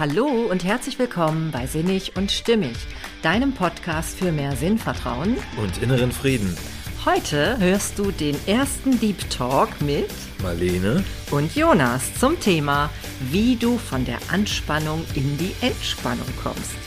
[0.00, 2.74] Hallo und herzlich willkommen bei Sinnig und Stimmig,
[3.20, 6.56] deinem Podcast für mehr Sinnvertrauen und inneren Frieden.
[7.04, 10.08] Heute hörst du den ersten Deep Talk mit
[10.42, 12.88] Marlene und Jonas zum Thema,
[13.30, 16.78] wie du von der Anspannung in die Entspannung kommst.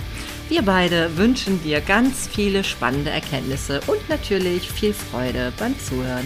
[0.50, 6.26] Wir beide wünschen dir ganz viele spannende Erkenntnisse und natürlich viel Freude beim Zuhören.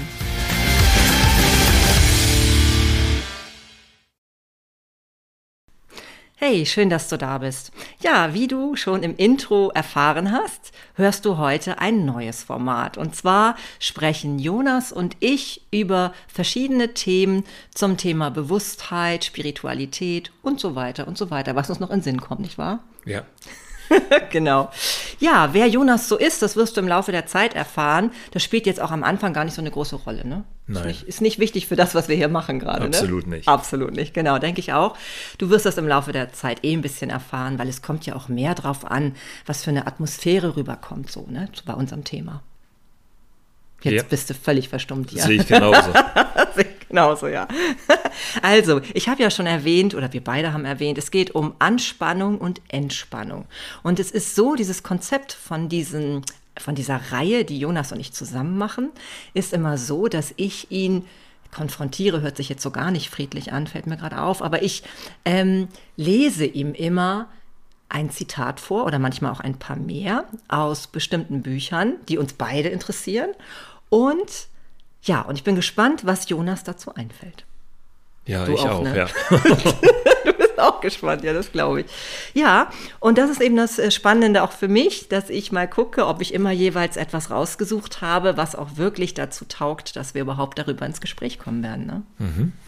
[6.49, 7.73] Hey, schön, dass du da bist.
[7.99, 12.97] Ja, wie du schon im Intro erfahren hast, hörst du heute ein neues Format.
[12.97, 17.43] Und zwar sprechen Jonas und ich über verschiedene Themen
[17.75, 22.21] zum Thema Bewusstheit, Spiritualität und so weiter und so weiter, was uns noch in Sinn
[22.21, 22.79] kommt, nicht wahr?
[23.03, 23.23] Ja.
[24.29, 24.71] genau.
[25.19, 28.11] Ja, wer Jonas so ist, das wirst du im Laufe der Zeit erfahren.
[28.31, 30.25] Das spielt jetzt auch am Anfang gar nicht so eine große Rolle.
[30.25, 30.45] Ne?
[30.67, 30.81] Nein.
[30.81, 32.85] Ist nicht, ist nicht wichtig für das, was wir hier machen gerade.
[32.85, 33.37] Absolut ne?
[33.37, 33.47] nicht.
[33.47, 34.97] Absolut nicht, genau, denke ich auch.
[35.37, 38.15] Du wirst das im Laufe der Zeit eh ein bisschen erfahren, weil es kommt ja
[38.15, 42.43] auch mehr drauf an, was für eine Atmosphäre rüberkommt, so, ne, bei unserem Thema.
[43.81, 44.03] Jetzt Ja.
[44.03, 45.23] bist du völlig verstummt hier.
[45.23, 45.91] Sehe ich genauso.
[46.55, 47.47] Sehe ich Genauso, ja.
[48.41, 52.37] Also, ich habe ja schon erwähnt, oder wir beide haben erwähnt, es geht um Anspannung
[52.39, 53.45] und Entspannung.
[53.83, 56.23] Und es ist so, dieses Konzept von diesen
[56.59, 58.89] von dieser Reihe, die Jonas und ich zusammen machen,
[59.33, 61.05] ist immer so, dass ich ihn
[61.51, 64.83] konfrontiere, hört sich jetzt so gar nicht friedlich an, fällt mir gerade auf, aber ich
[65.25, 67.27] ähm, lese ihm immer
[67.89, 72.69] ein Zitat vor oder manchmal auch ein paar mehr aus bestimmten Büchern, die uns beide
[72.69, 73.29] interessieren.
[73.89, 74.47] Und
[75.03, 77.45] ja, und ich bin gespannt, was Jonas dazu einfällt.
[78.25, 78.97] Ja, Du ich auch, auch, ne?
[78.97, 79.07] ja.
[80.61, 81.87] Auch gespannt, ja, das glaube ich.
[82.33, 82.69] Ja,
[82.99, 86.21] und das ist eben das äh, Spannende auch für mich, dass ich mal gucke, ob
[86.21, 90.85] ich immer jeweils etwas rausgesucht habe, was auch wirklich dazu taugt, dass wir überhaupt darüber
[90.85, 91.85] ins Gespräch kommen werden.
[91.85, 92.01] Ne?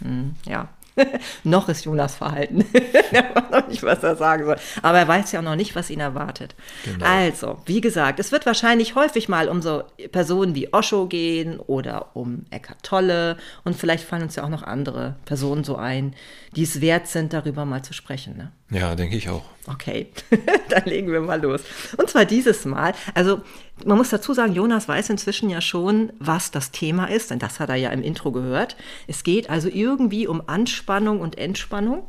[0.01, 0.69] Mhm, ja.
[1.43, 2.65] noch ist Jonas verhalten.
[3.11, 4.57] er weiß noch nicht, was er sagen soll.
[4.81, 6.55] Aber er weiß ja auch noch nicht, was ihn erwartet.
[6.85, 7.05] Genau.
[7.05, 12.15] Also, wie gesagt, es wird wahrscheinlich häufig mal um so Personen wie Osho gehen oder
[12.15, 13.37] um Eckart Tolle.
[13.63, 16.15] Und vielleicht fallen uns ja auch noch andere Personen so ein,
[16.55, 18.37] die es wert sind, darüber mal zu sprechen.
[18.37, 18.51] Ne?
[18.71, 19.43] Ja, denke ich auch.
[19.67, 20.07] Okay,
[20.69, 21.61] dann legen wir mal los.
[21.97, 22.93] Und zwar dieses Mal.
[23.15, 23.41] Also
[23.85, 27.59] man muss dazu sagen, Jonas weiß inzwischen ja schon, was das Thema ist, denn das
[27.59, 28.75] hat er ja im Intro gehört.
[29.07, 32.05] Es geht also irgendwie um Anspannung und Entspannung.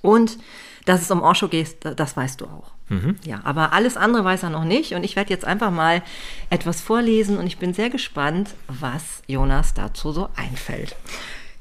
[0.00, 0.38] Und
[0.84, 2.72] dass es um Osho geht, das weißt du auch.
[3.24, 4.92] Ja, aber alles andere weiß er noch nicht.
[4.94, 6.02] Und ich werde jetzt einfach mal
[6.50, 10.94] etwas vorlesen und ich bin sehr gespannt, was Jonas dazu so einfällt.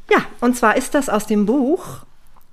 [0.10, 2.02] Ja, und zwar ist das aus dem Buch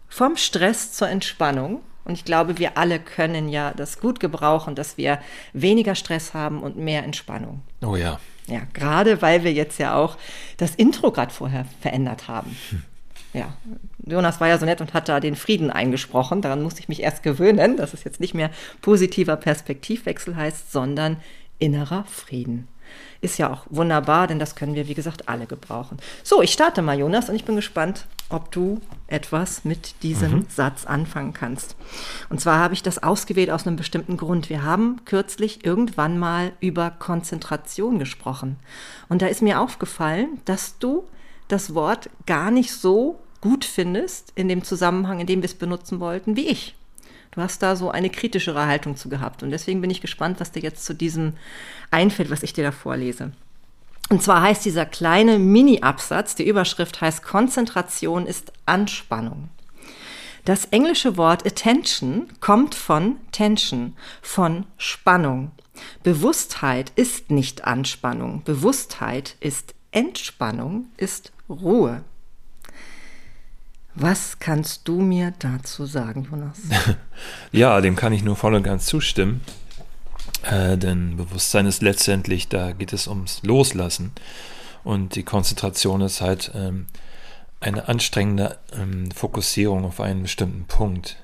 [0.08, 1.82] vom Stress zur Entspannung.
[2.04, 5.18] Und ich glaube, wir alle können ja das gut gebrauchen, dass wir
[5.52, 7.60] weniger Stress haben und mehr Entspannung.
[7.84, 8.18] Oh ja.
[8.46, 10.16] Ja, gerade weil wir jetzt ja auch
[10.56, 12.56] das Intro gerade vorher verändert haben.
[13.34, 13.52] Ja,
[14.06, 16.40] Jonas war ja so nett und hat da den Frieden eingesprochen.
[16.40, 21.18] Daran musste ich mich erst gewöhnen, dass es jetzt nicht mehr positiver Perspektivwechsel heißt, sondern
[21.58, 22.68] innerer Frieden.
[23.20, 25.98] Ist ja auch wunderbar, denn das können wir, wie gesagt, alle gebrauchen.
[26.22, 30.84] So, ich starte mal, Jonas, und ich bin gespannt, ob du etwas mit diesem Satz
[30.84, 31.76] anfangen kannst.
[32.28, 34.50] Und zwar habe ich das ausgewählt aus einem bestimmten Grund.
[34.50, 38.56] Wir haben kürzlich irgendwann mal über Konzentration gesprochen.
[39.08, 41.04] Und da ist mir aufgefallen, dass du
[41.48, 46.00] das Wort gar nicht so gut findest in dem Zusammenhang, in dem wir es benutzen
[46.00, 46.74] wollten, wie ich.
[47.38, 49.44] Du hast da so eine kritischere Haltung zu gehabt.
[49.44, 51.34] Und deswegen bin ich gespannt, was dir jetzt zu diesem
[51.92, 53.30] einfällt, was ich dir da vorlese.
[54.08, 59.50] Und zwar heißt dieser kleine Mini-Absatz, die Überschrift heißt Konzentration ist Anspannung.
[60.46, 65.52] Das englische Wort attention kommt von tension, von Spannung.
[66.02, 68.42] Bewusstheit ist nicht Anspannung.
[68.42, 72.02] Bewusstheit ist Entspannung, ist Ruhe.
[74.00, 76.58] Was kannst du mir dazu sagen, Jonas?
[77.52, 79.40] Ja, dem kann ich nur voll und ganz zustimmen.
[80.44, 84.12] Äh, denn Bewusstsein ist letztendlich, da geht es ums Loslassen.
[84.84, 86.86] Und die Konzentration ist halt ähm,
[87.58, 91.16] eine anstrengende ähm, Fokussierung auf einen bestimmten Punkt.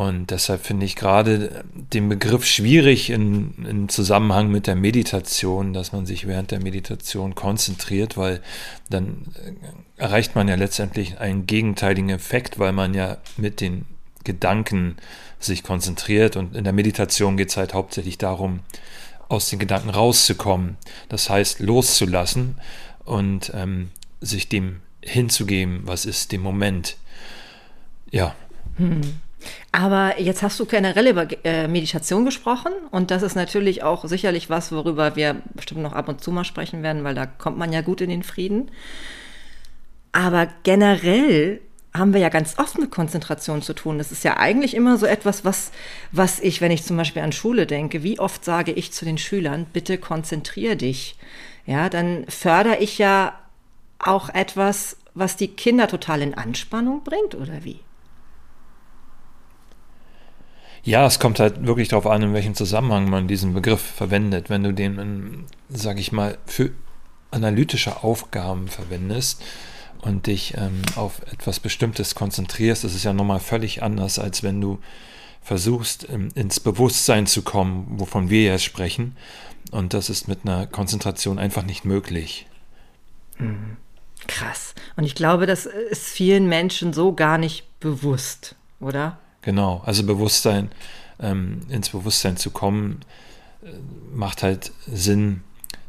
[0.00, 5.92] Und deshalb finde ich gerade den Begriff schwierig in, in Zusammenhang mit der Meditation, dass
[5.92, 8.40] man sich während der Meditation konzentriert, weil
[8.88, 9.26] dann
[9.98, 13.84] erreicht man ja letztendlich einen gegenteiligen Effekt, weil man ja mit den
[14.24, 14.96] Gedanken
[15.38, 16.34] sich konzentriert.
[16.34, 18.60] Und in der Meditation geht es halt hauptsächlich darum,
[19.28, 20.78] aus den Gedanken rauszukommen.
[21.10, 22.58] Das heißt, loszulassen
[23.04, 23.90] und ähm,
[24.22, 26.96] sich dem hinzugeben, was ist dem Moment.
[28.10, 28.34] Ja,
[29.72, 34.50] Aber jetzt hast du generell über äh, Meditation gesprochen und das ist natürlich auch sicherlich
[34.50, 37.72] was, worüber wir bestimmt noch ab und zu mal sprechen werden, weil da kommt man
[37.72, 38.70] ja gut in den Frieden.
[40.12, 41.60] Aber generell
[41.92, 43.98] haben wir ja ganz oft mit Konzentration zu tun.
[43.98, 45.72] Das ist ja eigentlich immer so etwas, was,
[46.12, 49.18] was ich, wenn ich zum Beispiel an Schule denke, wie oft sage ich zu den
[49.18, 51.16] Schülern, bitte konzentrier dich.
[51.66, 53.38] Ja, dann fördere ich ja
[53.98, 57.80] auch etwas, was die Kinder total in Anspannung bringt, oder wie?
[60.82, 64.48] Ja, es kommt halt wirklich darauf an, in welchem Zusammenhang man diesen Begriff verwendet.
[64.48, 66.70] Wenn du den, sage ich mal, für
[67.30, 69.42] analytische Aufgaben verwendest
[70.00, 74.60] und dich ähm, auf etwas Bestimmtes konzentrierst, das ist ja nochmal völlig anders, als wenn
[74.60, 74.80] du
[75.42, 79.16] versuchst, ähm, ins Bewusstsein zu kommen, wovon wir jetzt sprechen.
[79.70, 82.46] Und das ist mit einer Konzentration einfach nicht möglich.
[83.38, 83.76] Mhm.
[84.26, 84.74] Krass.
[84.96, 89.18] Und ich glaube, das ist vielen Menschen so gar nicht bewusst, oder?
[89.42, 90.70] Genau, also Bewusstsein,
[91.20, 93.00] ähm, ins Bewusstsein zu kommen,
[93.62, 93.68] äh,
[94.14, 95.42] macht halt Sinn,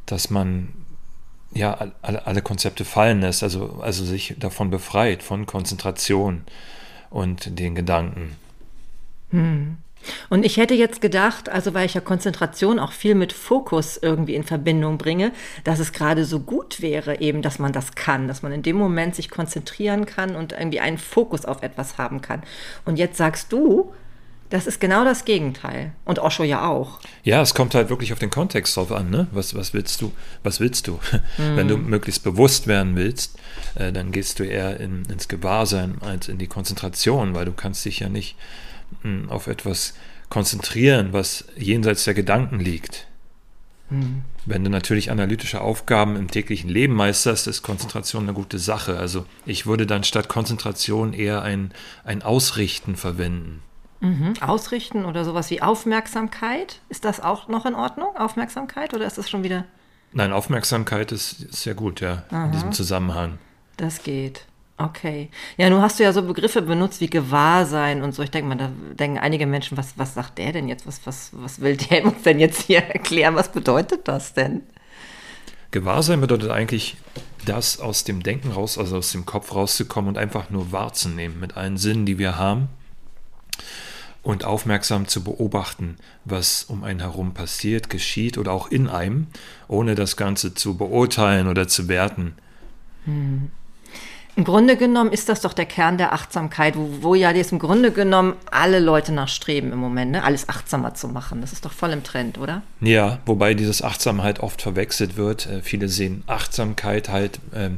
[0.06, 0.70] dass man
[1.54, 6.44] ja alle, alle Konzepte fallen lässt, also, also sich davon befreit, von Konzentration
[7.10, 8.36] und den Gedanken.
[9.32, 9.78] Hm.
[10.30, 14.36] Und ich hätte jetzt gedacht, also weil ich ja Konzentration auch viel mit Fokus irgendwie
[14.36, 15.32] in Verbindung bringe,
[15.64, 18.78] dass es gerade so gut wäre, eben, dass man das kann, dass man in dem
[18.78, 22.44] Moment sich konzentrieren kann und irgendwie einen Fokus auf etwas haben kann.
[22.86, 23.92] Und jetzt sagst du,
[24.52, 25.94] das ist genau das Gegenteil.
[26.04, 27.00] Und Osho ja auch.
[27.24, 29.10] Ja, es kommt halt wirklich auf den Kontext drauf an.
[29.10, 29.28] Ne?
[29.32, 30.12] Was, was willst du?
[30.44, 31.00] Was willst du?
[31.38, 31.56] Mm.
[31.56, 33.40] Wenn du möglichst bewusst werden willst,
[33.76, 37.86] äh, dann gehst du eher in, ins Gewahrsein als in die Konzentration, weil du kannst
[37.86, 38.36] dich ja nicht
[39.30, 39.94] auf etwas
[40.30, 43.08] konzentrieren, was jenseits der Gedanken liegt.
[43.90, 44.24] Mhm.
[44.46, 48.98] Wenn du natürlich analytische Aufgaben im täglichen Leben meisterst, ist Konzentration eine gute Sache.
[48.98, 51.74] Also ich würde dann statt Konzentration eher ein,
[52.04, 53.62] ein Ausrichten verwenden.
[54.00, 54.34] Mhm.
[54.42, 58.16] Ausrichten oder sowas wie Aufmerksamkeit, ist das auch noch in Ordnung?
[58.18, 59.66] Aufmerksamkeit oder ist das schon wieder?
[60.12, 62.46] Nein, Aufmerksamkeit ist, ist sehr gut, ja, Aha.
[62.46, 63.38] in diesem Zusammenhang.
[63.78, 64.46] Das geht.
[64.86, 65.30] Okay.
[65.58, 68.24] Ja, nun hast du ja so Begriffe benutzt wie Gewahrsein und so.
[68.24, 70.88] Ich denke mal, da denken einige Menschen, was, was sagt der denn jetzt?
[70.88, 73.36] Was, was, was will der uns denn jetzt hier erklären?
[73.36, 74.64] Was bedeutet das denn?
[75.70, 76.98] Gewahrsein bedeutet eigentlich,
[77.46, 81.58] das aus dem Denken raus, also aus dem Kopf rauszukommen und einfach nur wahrzunehmen mit
[81.58, 82.70] allen Sinnen, die wir haben
[84.24, 89.28] und aufmerksam zu beobachten, was um einen herum passiert, geschieht oder auch in einem,
[89.68, 92.36] ohne das Ganze zu beurteilen oder zu werten.
[93.06, 93.50] Hm.
[94.38, 97.60] Im Grunde genommen ist das doch der Kern der Achtsamkeit, wo, wo ja jetzt im
[97.60, 100.24] Grunde genommen alle Leute nachstreben im Moment, ne?
[100.24, 101.42] alles achtsamer zu machen.
[101.42, 102.62] Das ist doch voll im Trend, oder?
[102.80, 105.48] Ja, wobei dieses Achtsamkeit oft verwechselt wird.
[105.48, 107.78] Äh, viele sehen Achtsamkeit halt ähm,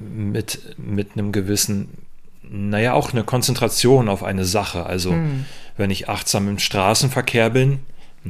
[0.00, 1.88] mit, mit einem gewissen,
[2.42, 4.86] naja, auch eine Konzentration auf eine Sache.
[4.86, 5.44] Also, hm.
[5.76, 7.80] wenn ich achtsam im Straßenverkehr bin,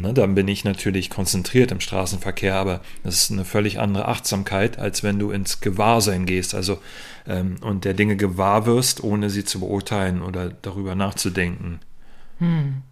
[0.00, 4.78] Ne, dann bin ich natürlich konzentriert im Straßenverkehr, aber das ist eine völlig andere Achtsamkeit,
[4.78, 6.78] als wenn du ins Gewahrsein gehst, also
[7.26, 11.80] ähm, und der Dinge gewahr wirst, ohne sie zu beurteilen oder darüber nachzudenken.
[12.38, 12.82] Hm.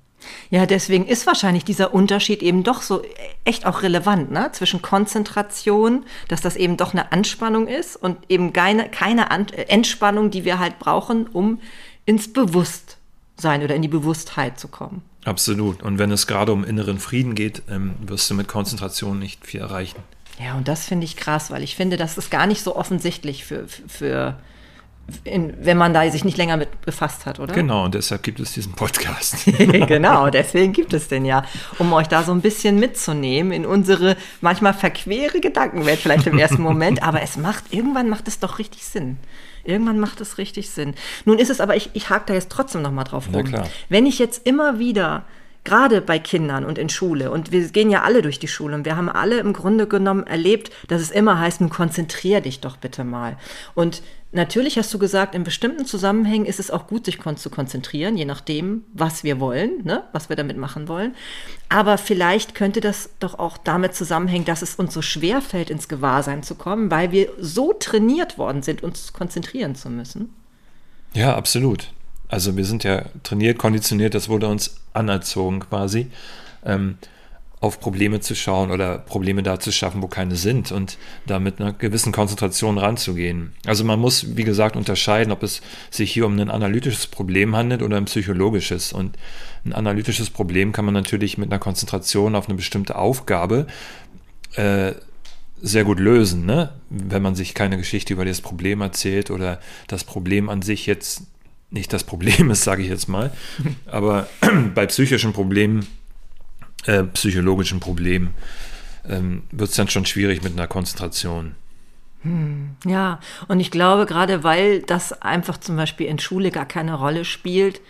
[0.48, 3.02] Ja, deswegen ist wahrscheinlich dieser Unterschied eben doch so
[3.44, 4.50] echt auch relevant, ne?
[4.52, 10.46] Zwischen Konzentration, dass das eben doch eine Anspannung ist und eben keine, keine Entspannung, die
[10.46, 11.60] wir halt brauchen, um
[12.06, 15.02] ins Bewusstsein oder in die Bewusstheit zu kommen.
[15.24, 15.82] Absolut.
[15.82, 19.60] Und wenn es gerade um inneren Frieden geht, ähm, wirst du mit Konzentration nicht viel
[19.60, 20.02] erreichen.
[20.38, 23.44] Ja, und das finde ich krass, weil ich finde, das ist gar nicht so offensichtlich
[23.44, 24.36] für, für
[25.24, 27.52] in, wenn man da sich nicht länger mit befasst hat, oder?
[27.54, 29.44] Genau, und deshalb gibt es diesen Podcast.
[29.58, 31.44] genau, deswegen gibt es den ja,
[31.78, 36.62] um euch da so ein bisschen mitzunehmen in unsere manchmal verquere Gedankenwelt vielleicht im ersten
[36.62, 39.18] Moment, aber es macht, irgendwann macht es doch richtig Sinn.
[39.64, 40.94] Irgendwann macht es richtig Sinn.
[41.24, 43.52] Nun ist es aber, ich, ich hake da jetzt trotzdem noch mal drauf rum.
[43.88, 45.24] Wenn ich jetzt immer wieder
[45.64, 47.30] gerade bei Kindern und in Schule.
[47.30, 50.26] Und wir gehen ja alle durch die Schule und wir haben alle im Grunde genommen
[50.26, 53.38] erlebt, dass es immer heißt, nun konzentrier dich doch bitte mal.
[53.74, 54.02] Und
[54.34, 58.24] natürlich hast du gesagt, in bestimmten Zusammenhängen ist es auch gut, sich zu konzentrieren, je
[58.24, 60.04] nachdem, was wir wollen, ne?
[60.12, 61.14] was wir damit machen wollen.
[61.68, 65.88] Aber vielleicht könnte das doch auch damit zusammenhängen, dass es uns so schwer fällt, ins
[65.88, 70.30] Gewahrsein zu kommen, weil wir so trainiert worden sind, uns konzentrieren zu müssen.
[71.14, 71.92] Ja, absolut.
[72.28, 76.10] Also wir sind ja trainiert, konditioniert, das wurde uns anerzogen quasi,
[76.64, 76.98] ähm,
[77.64, 81.60] auf Probleme zu schauen oder Probleme da zu schaffen, wo keine sind und da mit
[81.60, 83.54] einer gewissen Konzentration ranzugehen.
[83.64, 87.80] Also man muss, wie gesagt, unterscheiden, ob es sich hier um ein analytisches Problem handelt
[87.80, 88.92] oder ein psychologisches.
[88.92, 89.16] Und
[89.64, 93.66] ein analytisches Problem kann man natürlich mit einer Konzentration auf eine bestimmte Aufgabe
[94.56, 94.92] äh,
[95.62, 96.68] sehr gut lösen, ne?
[96.90, 101.22] wenn man sich keine Geschichte über das Problem erzählt oder das Problem an sich jetzt
[101.70, 103.32] nicht das Problem ist, sage ich jetzt mal.
[103.86, 104.28] Aber
[104.74, 105.86] bei psychischen Problemen,
[106.86, 108.34] äh, psychologischen Problemen,
[109.08, 111.54] ähm, wird es dann schon schwierig mit einer Konzentration.
[112.86, 117.24] Ja, und ich glaube, gerade weil das einfach zum Beispiel in Schule gar keine Rolle
[117.26, 117.82] spielt,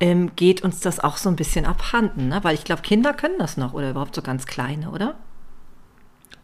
[0.00, 2.28] ähm, geht uns das auch so ein bisschen abhanden.
[2.28, 2.40] Ne?
[2.42, 5.14] Weil ich glaube, Kinder können das noch oder überhaupt so ganz kleine, oder?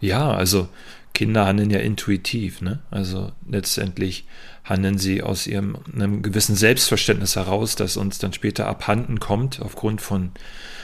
[0.01, 0.69] Ja, also
[1.15, 2.61] Kinder handeln ja intuitiv.
[2.61, 2.81] Ne?
[2.91, 4.27] Also letztendlich
[4.65, 10.01] handeln sie aus ihrem einem gewissen Selbstverständnis heraus, das uns dann später abhanden kommt aufgrund
[10.01, 10.33] von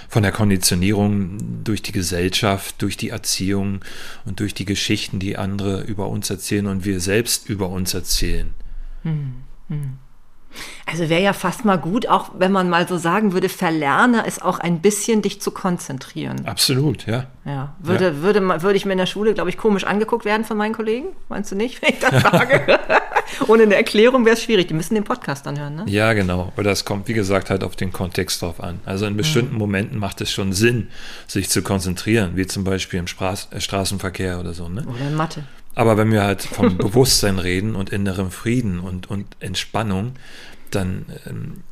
[0.09, 3.85] von der Konditionierung durch die Gesellschaft, durch die Erziehung
[4.25, 8.51] und durch die Geschichten, die andere über uns erzählen und wir selbst über uns erzählen.
[9.05, 9.35] Hm,
[9.69, 9.99] hm.
[10.87, 14.43] Also wäre ja fast mal gut, auch wenn man mal so sagen würde, verlerne es
[14.43, 16.47] auch ein bisschen, dich zu konzentrieren.
[16.47, 17.27] Absolut, ja.
[17.45, 18.17] Ja, würde, ja.
[18.23, 21.09] Würde, würde ich mir in der Schule, glaube ich, komisch angeguckt werden von meinen Kollegen?
[21.29, 22.79] Meinst du nicht, wenn ich das sage?
[23.47, 24.69] Ohne eine Erklärung wäre es schwierig.
[24.69, 25.85] Die müssen den Podcast dann hören, ne?
[25.87, 26.53] Ja, genau.
[26.53, 28.81] Aber das kommt, wie gesagt, halt auf den Kontext drauf an.
[28.85, 29.59] Also in bestimmten mhm.
[29.59, 30.89] Momenten macht es schon Sinn,
[31.27, 34.85] sich zu konzentrieren, wie zum Beispiel im Straß äh, Straßenverkehr oder so, ne?
[34.87, 35.45] Oder in Mathe.
[35.81, 40.13] Aber wenn wir halt vom Bewusstsein reden und innerem Frieden und, und Entspannung,
[40.71, 41.63] dann ähm,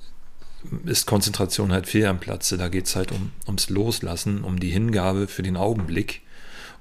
[0.86, 2.56] ist Konzentration halt fehl am Platze.
[2.56, 6.22] Da geht es halt um, ums Loslassen, um die Hingabe für den Augenblick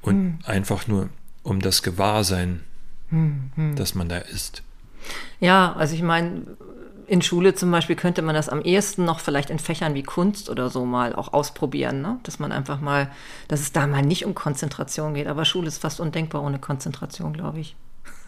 [0.02, 0.40] und hm.
[0.46, 1.10] einfach nur
[1.44, 2.62] um das Gewahrsein,
[3.10, 3.76] hm, hm.
[3.76, 4.64] dass man da ist.
[5.42, 6.56] Ja, also ich meine,
[7.08, 10.50] in Schule zum Beispiel könnte man das am ehesten noch vielleicht in Fächern wie Kunst
[10.50, 12.20] oder so mal auch ausprobieren, ne?
[12.24, 13.10] dass man einfach mal,
[13.48, 15.28] dass es da mal nicht um Konzentration geht.
[15.28, 17.76] Aber Schule ist fast undenkbar ohne Konzentration, glaube ich.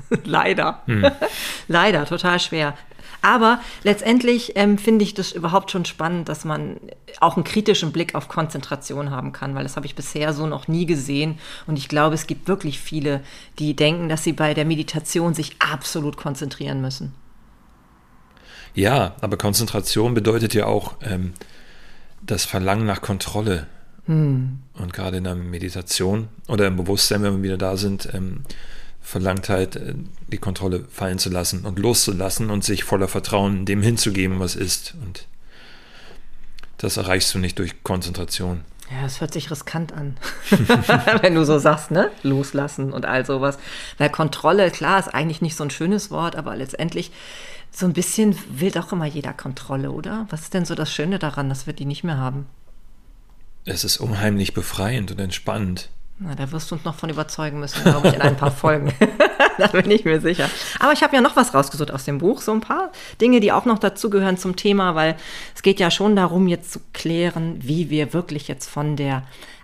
[0.23, 0.81] Leider.
[0.85, 1.11] Hm.
[1.67, 2.73] Leider, total schwer.
[3.21, 6.77] Aber letztendlich ähm, finde ich das überhaupt schon spannend, dass man
[7.19, 10.69] auch einen kritischen Blick auf Konzentration haben kann, weil das habe ich bisher so noch
[10.69, 11.37] nie gesehen.
[11.67, 13.21] Und ich glaube, es gibt wirklich viele,
[13.57, 17.13] die denken, dass sie bei der Meditation sich absolut konzentrieren müssen.
[18.73, 21.33] Ja, aber Konzentration bedeutet ja auch ähm,
[22.21, 23.67] das Verlangen nach Kontrolle.
[24.05, 24.59] Hm.
[24.73, 28.43] Und gerade in der Meditation oder im Bewusstsein, wenn wir wieder da sind, ähm,
[29.01, 29.93] verlangt halt, äh,
[30.27, 34.95] die Kontrolle fallen zu lassen und loszulassen und sich voller Vertrauen dem hinzugeben, was ist.
[35.03, 35.27] Und
[36.77, 38.61] das erreichst du nicht durch Konzentration.
[38.91, 40.17] Ja, es hört sich riskant an,
[41.21, 42.09] wenn du so sagst, ne?
[42.23, 43.59] Loslassen und all sowas.
[43.99, 47.11] Weil Kontrolle, klar, ist eigentlich nicht so ein schönes Wort, aber letztendlich
[47.71, 50.27] so ein bisschen will doch immer jeder Kontrolle, oder?
[50.29, 52.47] Was ist denn so das Schöne daran, dass wir die nicht mehr haben?
[53.65, 55.89] Es ist unheimlich befreiend und entspannend.
[56.21, 58.93] Na, da wirst du uns noch von überzeugen müssen, glaube ich, in ein paar Folgen.
[59.57, 60.49] da bin ich mir sicher.
[60.79, 63.53] Aber ich habe ja noch was rausgesucht aus dem Buch, so ein paar Dinge, die
[63.53, 65.15] auch noch dazugehören zum Thema, weil
[65.55, 69.23] es geht ja schon darum, jetzt zu klären, wie wir wirklich jetzt von der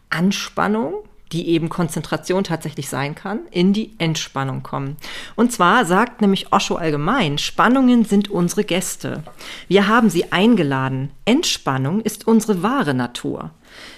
[0.09, 4.97] Anspannung, die eben Konzentration tatsächlich sein kann, in die Entspannung kommen.
[5.35, 9.23] Und zwar sagt nämlich Osho allgemein, Spannungen sind unsere Gäste.
[9.67, 11.11] Wir haben sie eingeladen.
[11.25, 13.51] Entspannung ist unsere wahre Natur.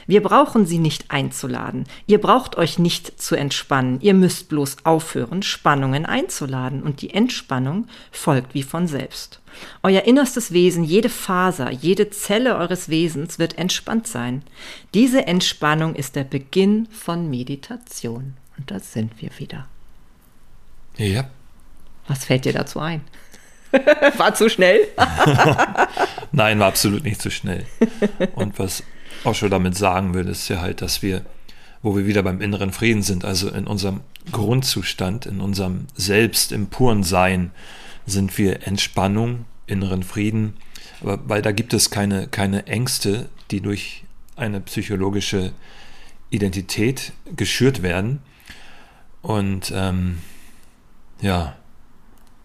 [0.07, 1.86] Wir brauchen sie nicht einzuladen.
[2.07, 4.00] Ihr braucht euch nicht zu entspannen.
[4.01, 9.41] Ihr müsst bloß aufhören, Spannungen einzuladen und die Entspannung folgt wie von selbst.
[9.83, 14.43] Euer innerstes Wesen, jede Faser, jede Zelle eures Wesens wird entspannt sein.
[14.93, 18.33] Diese Entspannung ist der Beginn von Meditation.
[18.57, 19.67] Und da sind wir wieder.
[20.97, 21.29] Ja.
[22.07, 23.01] Was fällt dir dazu ein?
[24.17, 24.87] war zu schnell?
[26.31, 27.65] Nein, war absolut nicht zu schnell.
[28.35, 28.83] Und was
[29.23, 31.25] Osho damit sagen will, ist ja halt, dass wir,
[31.81, 36.67] wo wir wieder beim inneren Frieden sind, also in unserem Grundzustand, in unserem Selbst, im
[36.67, 37.51] puren Sein,
[38.07, 40.55] sind wir Entspannung, inneren Frieden,
[41.01, 44.03] aber weil da gibt es keine, keine Ängste, die durch
[44.35, 45.51] eine psychologische
[46.29, 48.19] Identität geschürt werden.
[49.21, 50.19] Und ähm,
[51.21, 51.55] ja,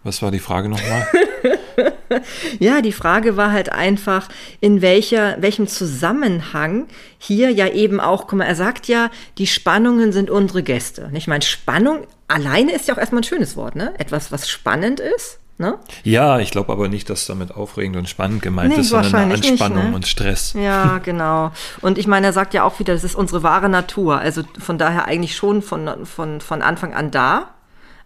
[0.05, 1.07] was war die Frage nochmal?
[2.59, 4.29] ja, die Frage war halt einfach,
[4.61, 6.89] in welcher, welchem Zusammenhang
[7.19, 11.11] hier ja eben auch, guck mal, er sagt ja, die Spannungen sind unsere Gäste.
[11.15, 13.95] Ich meine, Spannung alleine ist ja auch erstmal ein schönes Wort, ne?
[13.99, 15.39] Etwas, was spannend ist.
[15.59, 15.79] Ne?
[16.03, 19.35] Ja, ich glaube aber nicht, dass damit aufregend und spannend gemeint nee, ist, sondern eine
[19.35, 19.95] Anspannung nicht, ne?
[19.97, 20.55] und Stress.
[20.55, 21.53] Ja, genau.
[21.81, 24.19] Und ich meine, er sagt ja auch wieder, das ist unsere wahre Natur.
[24.19, 27.51] Also von daher eigentlich schon von, von, von Anfang an da.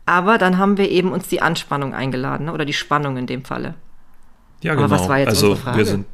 [0.07, 2.53] Aber dann haben wir eben uns die Anspannung eingeladen, ne?
[2.53, 3.75] oder die Spannung in dem Falle.
[4.63, 4.87] Ja, genau.
[4.87, 5.79] Aber was war jetzt also unsere Frage?
[5.79, 6.07] Wir sind,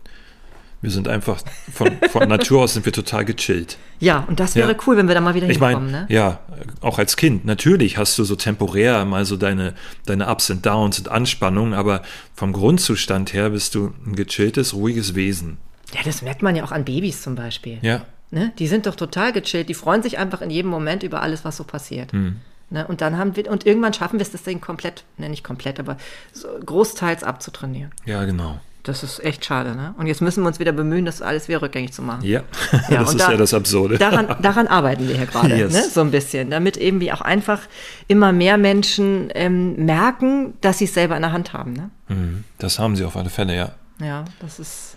[0.82, 1.40] wir sind einfach
[1.72, 3.78] von, von Natur aus sind wir total gechillt.
[4.02, 4.78] Ja, und das wäre ja.
[4.84, 5.92] cool, wenn wir da mal wieder ich hinkommen.
[5.92, 6.06] Mein, ne?
[6.08, 6.40] Ja,
[6.80, 7.44] auch als Kind.
[7.44, 9.74] Natürlich hast du so temporär mal so deine,
[10.06, 12.02] deine Ups und Downs und Anspannungen, aber
[12.34, 15.58] vom Grundzustand her bist du ein gechilltes, ruhiges Wesen.
[15.94, 17.78] Ja, das merkt man ja auch an Babys zum Beispiel.
[17.82, 18.04] Ja.
[18.32, 18.52] Ne?
[18.58, 19.68] Die sind doch total gechillt.
[19.68, 22.10] Die freuen sich einfach in jedem Moment über alles, was so passiert.
[22.10, 22.40] Hm.
[22.70, 22.86] Ne?
[22.88, 25.78] Und dann haben wir, und irgendwann schaffen wir es, das Ding komplett, ne, nicht komplett,
[25.78, 25.96] aber
[26.32, 27.92] so großteils abzutrainieren.
[28.04, 28.58] Ja, genau.
[28.82, 29.94] Das ist echt schade, ne?
[29.96, 32.24] Und jetzt müssen wir uns wieder bemühen, das alles wieder rückgängig zu machen.
[32.24, 32.42] Ja,
[32.88, 33.96] ja das ist da, ja das Absurde.
[33.96, 35.72] Daran, daran arbeiten wir hier gerade, yes.
[35.72, 35.84] ne?
[35.88, 37.60] so ein bisschen, damit eben wie auch einfach
[38.08, 41.74] immer mehr Menschen ähm, merken, dass sie es selber in der Hand haben.
[41.74, 41.90] Ne?
[42.08, 42.44] Mhm.
[42.58, 43.72] Das haben sie auf alle Fälle, ja.
[44.00, 44.96] Ja, das ist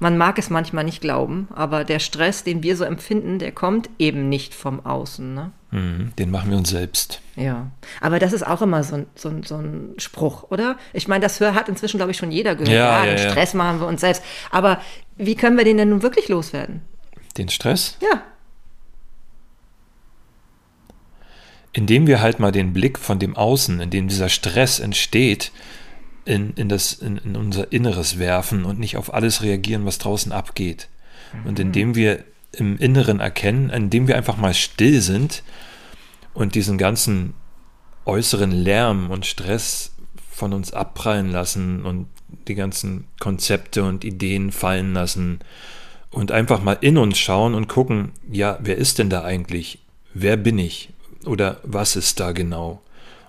[0.00, 3.90] man mag es manchmal nicht glauben, aber der Stress, den wir so empfinden, der kommt
[3.98, 5.34] eben nicht vom Außen.
[5.34, 5.52] Ne?
[5.70, 7.20] Mhm, den machen wir uns selbst.
[7.36, 10.76] Ja, aber das ist auch immer so ein, so ein, so ein Spruch, oder?
[10.94, 12.74] Ich meine, das hat inzwischen, glaube ich, schon jeder gehört.
[12.74, 14.24] Ja, ja, den Stress machen wir uns selbst.
[14.50, 14.80] Aber
[15.16, 16.80] wie können wir den denn nun wirklich loswerden?
[17.36, 17.98] Den Stress?
[18.00, 18.22] Ja.
[21.72, 25.52] Indem wir halt mal den Blick von dem Außen, in dem dieser Stress entsteht,
[26.24, 30.32] in, in, das, in, in unser Inneres werfen und nicht auf alles reagieren, was draußen
[30.32, 30.88] abgeht.
[31.32, 31.46] Mhm.
[31.46, 35.42] Und indem wir im Inneren erkennen, indem wir einfach mal still sind
[36.34, 37.34] und diesen ganzen
[38.04, 39.92] äußeren Lärm und Stress
[40.30, 42.06] von uns abprallen lassen und
[42.48, 45.40] die ganzen Konzepte und Ideen fallen lassen
[46.10, 49.78] und einfach mal in uns schauen und gucken, ja, wer ist denn da eigentlich?
[50.14, 50.90] Wer bin ich?
[51.24, 52.80] Oder was ist da genau?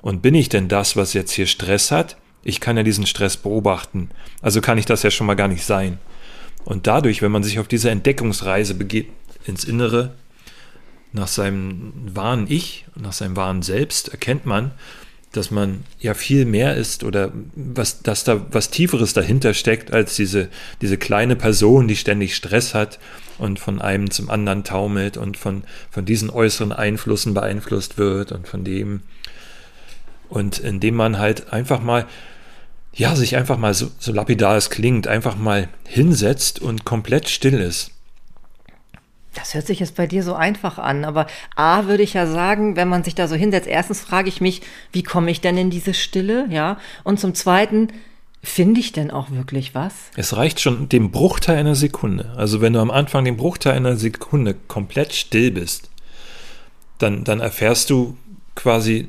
[0.02, 2.18] Und bin ich denn das, was jetzt hier Stress hat?
[2.44, 4.10] Ich kann ja diesen Stress beobachten.
[4.42, 6.00] Also kann ich das ja schon mal gar nicht sein.
[6.64, 9.08] Und dadurch, wenn man sich auf diese Entdeckungsreise begeht
[9.46, 10.14] ins Innere,
[11.14, 14.72] nach seinem wahren Ich, nach seinem wahren Selbst, erkennt man,
[15.32, 20.16] dass man ja viel mehr ist oder was, dass da was Tieferes dahinter steckt als
[20.16, 20.50] diese,
[20.82, 23.00] diese kleine Person, die ständig Stress hat
[23.38, 28.48] und von einem zum anderen taumelt und von, von diesen äußeren Einflüssen beeinflusst wird und
[28.48, 29.02] von dem.
[30.28, 32.08] Und indem man halt einfach mal
[32.94, 37.60] ja, sich einfach mal, so, so lapidar es klingt, einfach mal hinsetzt und komplett still
[37.60, 37.92] ist.
[39.34, 42.76] Das hört sich jetzt bei dir so einfach an, aber A würde ich ja sagen,
[42.76, 45.70] wenn man sich da so hinsetzt, erstens frage ich mich, wie komme ich denn in
[45.70, 46.78] diese Stille, ja?
[47.06, 47.88] Und zum zweiten,
[48.44, 49.94] finde ich denn auch wirklich was?
[50.18, 52.34] Es reicht schon dem Bruchteil einer Sekunde.
[52.36, 55.90] Also wenn du am Anfang den Bruchteil einer Sekunde komplett still bist,
[56.98, 58.18] dann, dann erfährst du
[58.56, 59.08] quasi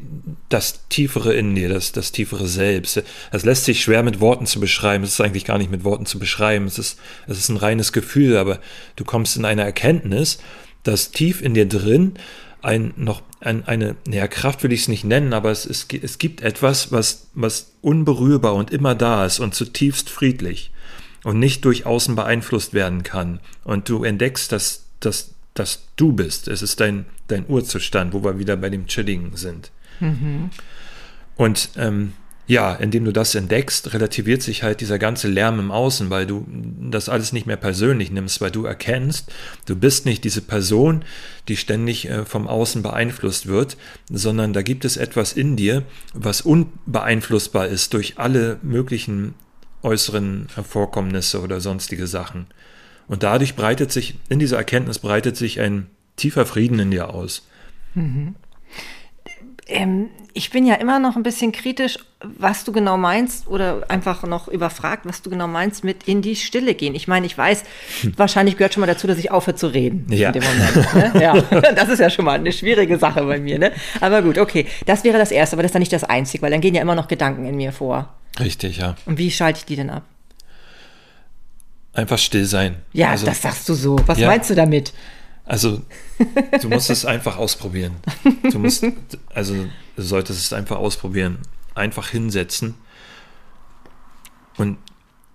[0.48, 3.02] das Tiefere in dir, das, das tiefere Selbst.
[3.30, 5.04] Das lässt sich schwer mit Worten zu beschreiben.
[5.04, 6.66] Es ist eigentlich gar nicht mit Worten zu beschreiben.
[6.66, 8.60] Es ist, es ist ein reines Gefühl, aber
[8.96, 10.38] du kommst in eine Erkenntnis,
[10.84, 12.14] dass tief in dir drin
[12.62, 16.18] ein noch ein, eine, naja, Kraft will ich es nicht nennen, aber es, es, es
[16.18, 20.70] gibt etwas, was, was unberührbar und immer da ist und zutiefst friedlich
[21.24, 23.40] und nicht durch außen beeinflusst werden kann.
[23.64, 26.48] Und du entdeckst, dass, dass dass du bist.
[26.48, 29.70] Es ist dein, dein Urzustand, wo wir wieder bei dem Chilling sind.
[30.00, 30.50] Mhm.
[31.36, 32.12] Und ähm,
[32.46, 36.46] ja, indem du das entdeckst, relativiert sich halt dieser ganze Lärm im Außen, weil du
[36.90, 39.32] das alles nicht mehr persönlich nimmst, weil du erkennst,
[39.66, 41.04] du bist nicht diese Person,
[41.48, 43.76] die ständig äh, vom Außen beeinflusst wird,
[44.10, 45.84] sondern da gibt es etwas in dir,
[46.14, 49.34] was unbeeinflussbar ist durch alle möglichen
[49.82, 52.46] äußeren Vorkommnisse oder sonstige Sachen.
[53.08, 57.46] Und dadurch breitet sich, in dieser Erkenntnis breitet sich ein tiefer Frieden in dir aus.
[57.94, 58.34] Mhm.
[59.68, 64.22] Ähm, ich bin ja immer noch ein bisschen kritisch, was du genau meinst oder einfach
[64.24, 66.94] noch überfragt, was du genau meinst mit in die Stille gehen.
[66.94, 67.64] Ich meine, ich weiß,
[68.02, 68.14] hm.
[68.16, 70.06] wahrscheinlich gehört schon mal dazu, dass ich aufhöre zu reden.
[70.08, 70.30] Ja.
[70.30, 71.20] In dem Moment, ne?
[71.22, 71.72] ja.
[71.72, 73.58] Das ist ja schon mal eine schwierige Sache bei mir.
[73.58, 73.72] Ne?
[74.00, 74.66] Aber gut, okay.
[74.86, 76.82] Das wäre das Erste, aber das ist dann nicht das Einzige, weil dann gehen ja
[76.82, 78.14] immer noch Gedanken in mir vor.
[78.38, 78.96] Richtig, ja.
[79.06, 80.04] Und wie schalte ich die denn ab?
[81.94, 82.76] Einfach still sein.
[82.92, 83.98] Ja, also, das sagst du so.
[84.06, 84.92] Was ja, meinst du damit?
[85.44, 85.82] Also,
[86.62, 87.96] du musst es einfach ausprobieren.
[88.50, 88.86] Du musst,
[89.34, 89.54] also,
[89.96, 91.38] du solltest es einfach ausprobieren.
[91.74, 92.74] Einfach hinsetzen
[94.56, 94.78] und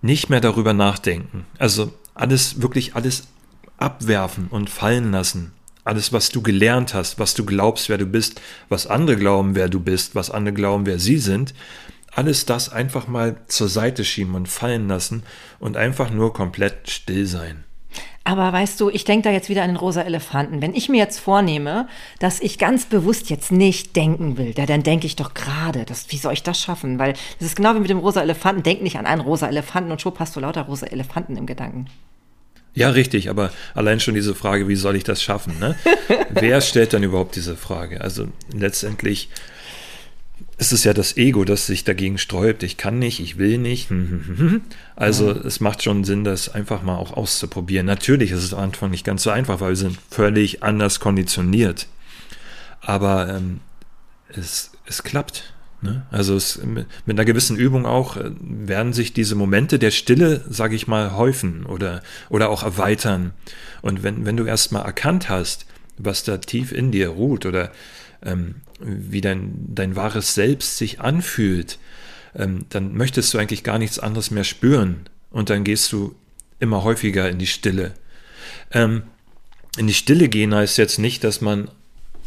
[0.02, 1.46] nicht mehr darüber nachdenken.
[1.58, 3.28] Also, alles, wirklich alles
[3.76, 5.52] abwerfen und fallen lassen.
[5.84, 9.68] Alles, was du gelernt hast, was du glaubst, wer du bist, was andere glauben, wer
[9.68, 11.54] du bist, was andere glauben, wer sie sind,
[12.12, 15.22] alles das einfach mal zur Seite schieben und fallen lassen
[15.60, 17.64] und einfach nur komplett still sein.
[18.28, 20.60] Aber weißt du, ich denke da jetzt wieder an den rosa Elefanten.
[20.60, 24.82] Wenn ich mir jetzt vornehme, dass ich ganz bewusst jetzt nicht denken will, ja, dann
[24.82, 26.98] denke ich doch gerade, wie soll ich das schaffen?
[26.98, 28.62] Weil das ist genau wie mit dem rosa Elefanten.
[28.62, 31.86] Denk nicht an einen rosa Elefanten und schon hast du lauter rosa Elefanten im Gedanken.
[32.74, 35.58] Ja, richtig, aber allein schon diese Frage, wie soll ich das schaffen?
[35.58, 35.74] Ne?
[36.28, 38.02] Wer stellt dann überhaupt diese Frage?
[38.02, 39.30] Also letztendlich
[40.60, 42.64] es ist ja das Ego, das sich dagegen sträubt.
[42.64, 43.88] Ich kann nicht, ich will nicht.
[44.96, 45.36] Also ja.
[45.44, 47.86] es macht schon Sinn, das einfach mal auch auszuprobieren.
[47.86, 51.86] Natürlich ist es am Anfang nicht ganz so einfach, weil wir sind völlig anders konditioniert.
[52.80, 53.60] Aber ähm,
[54.34, 55.54] es, es klappt.
[55.80, 56.04] Ne?
[56.10, 60.74] Also es, mit einer gewissen Übung auch äh, werden sich diese Momente der Stille, sage
[60.74, 63.32] ich mal, häufen oder, oder auch erweitern.
[63.80, 65.66] Und wenn, wenn du erst mal erkannt hast,
[65.96, 67.70] was da tief in dir ruht oder
[68.24, 71.78] ähm, wie dein, dein wahres Selbst sich anfühlt,
[72.34, 76.14] ähm, dann möchtest du eigentlich gar nichts anderes mehr spüren, und dann gehst du
[76.58, 77.92] immer häufiger in die Stille.
[78.72, 79.02] Ähm,
[79.76, 81.70] in die Stille gehen heißt jetzt nicht, dass man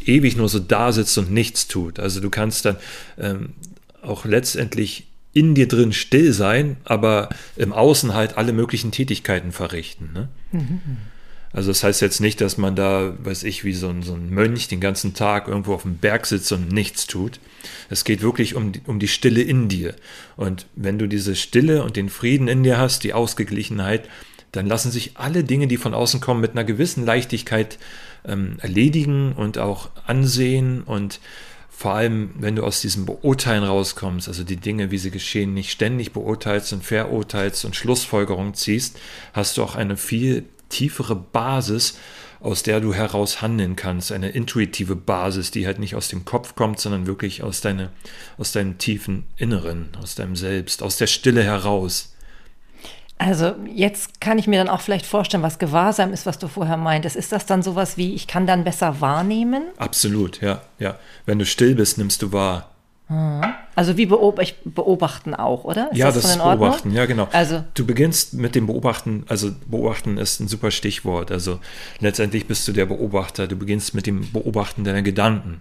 [0.04, 1.98] ewig nur so da sitzt und nichts tut.
[1.98, 2.76] Also du kannst dann
[3.18, 3.54] ähm,
[4.02, 10.10] auch letztendlich in dir drin still sein, aber im Außen halt alle möglichen Tätigkeiten verrichten.
[10.12, 10.28] Ne?
[10.52, 10.80] Mhm.
[11.52, 14.30] Also das heißt jetzt nicht, dass man da, weiß ich, wie so ein, so ein
[14.30, 17.40] Mönch den ganzen Tag irgendwo auf dem Berg sitzt und nichts tut.
[17.90, 19.94] Es geht wirklich um die, um die Stille in dir.
[20.36, 24.08] Und wenn du diese Stille und den Frieden in dir hast, die Ausgeglichenheit,
[24.50, 27.78] dann lassen sich alle Dinge, die von außen kommen, mit einer gewissen Leichtigkeit
[28.24, 31.20] ähm, erledigen und auch ansehen und
[31.82, 35.72] vor allem, wenn du aus diesem Beurteilen rauskommst, also die Dinge, wie sie geschehen, nicht
[35.72, 39.00] ständig beurteilst und verurteilst und Schlussfolgerungen ziehst,
[39.32, 41.98] hast du auch eine viel tiefere Basis,
[42.40, 46.56] aus der du heraus handeln kannst, eine intuitive Basis, die halt nicht aus dem Kopf
[46.56, 47.90] kommt, sondern wirklich aus, deine,
[48.36, 52.14] aus deinem tiefen Inneren, aus deinem Selbst, aus der Stille heraus.
[53.18, 56.76] Also jetzt kann ich mir dann auch vielleicht vorstellen, was Gewahrsam ist, was du vorher
[56.76, 57.14] meintest.
[57.14, 59.62] Ist das dann sowas wie, ich kann dann besser wahrnehmen?
[59.76, 60.98] Absolut, ja, ja.
[61.24, 62.71] Wenn du still bist, nimmst du wahr.
[63.74, 65.90] Also wie beob beobachten auch, oder?
[65.92, 67.28] Ist ja, das, das ist beobachten, ja genau.
[67.32, 71.30] Also du beginnst mit dem Beobachten, also beobachten ist ein super Stichwort.
[71.30, 71.58] Also
[72.00, 73.46] letztendlich bist du der Beobachter.
[73.46, 75.60] Du beginnst mit dem Beobachten deiner Gedanken.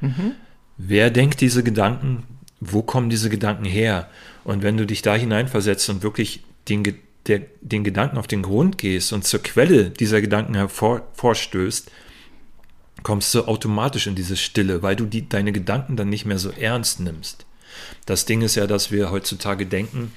[0.00, 0.32] Mhm.
[0.76, 2.24] Wer denkt diese Gedanken?
[2.60, 4.08] Wo kommen diese Gedanken her?
[4.44, 6.84] Und wenn du dich da hineinversetzt und wirklich den,
[7.26, 11.90] der, den Gedanken auf den Grund gehst und zur Quelle dieser Gedanken hervorstößt,
[13.06, 16.50] kommst du automatisch in diese Stille, weil du die, deine Gedanken dann nicht mehr so
[16.50, 17.46] ernst nimmst.
[18.04, 20.10] Das Ding ist ja, dass wir heutzutage denken,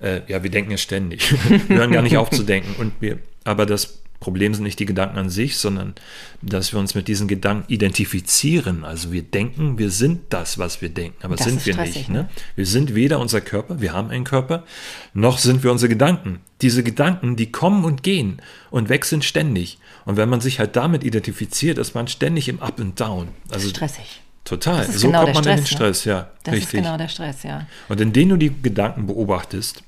[0.00, 1.30] äh, ja, wir denken ja ständig.
[1.68, 2.74] wir hören gar nicht auf zu denken.
[2.80, 5.94] Und wir, aber das Problem sind nicht die Gedanken an sich, sondern
[6.40, 8.86] dass wir uns mit diesen Gedanken identifizieren.
[8.86, 12.08] Also wir denken, wir sind das, was wir denken, aber das sind wir nicht.
[12.08, 12.14] Ne?
[12.14, 12.30] ne?
[12.56, 14.64] Wir sind weder unser Körper, wir haben einen Körper,
[15.12, 16.40] noch sind wir unsere Gedanken.
[16.62, 19.78] Diese Gedanken, die kommen und gehen und wechseln ständig.
[20.04, 23.28] Und wenn man sich halt damit identifiziert, ist man ständig im Up and Down.
[23.50, 24.22] Also stressig.
[24.44, 24.90] Total.
[24.90, 26.12] So genau kommt man Stress, in den Stress, ne?
[26.12, 26.30] ja.
[26.42, 26.74] Das richtig.
[26.74, 27.66] ist genau der Stress, ja.
[27.88, 29.82] Und indem du die Gedanken beobachtest,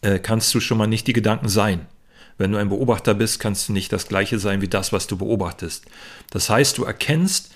[0.00, 1.86] äh, kannst du schon mal nicht die Gedanken sein.
[2.38, 5.16] Wenn du ein Beobachter bist, kannst du nicht das gleiche sein wie das, was du
[5.16, 5.84] beobachtest.
[6.30, 7.52] Das heißt, du erkennst,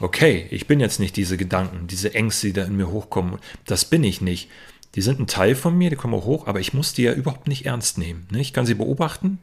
[0.00, 3.38] okay, ich bin jetzt nicht diese Gedanken, diese Ängste, die da in mir hochkommen.
[3.66, 4.48] Das bin ich nicht.
[4.94, 7.12] Die sind ein Teil von mir, die kommen auch hoch, aber ich muss die ja
[7.12, 8.26] überhaupt nicht ernst nehmen.
[8.30, 8.40] Ne?
[8.40, 9.38] Ich kann sie beobachten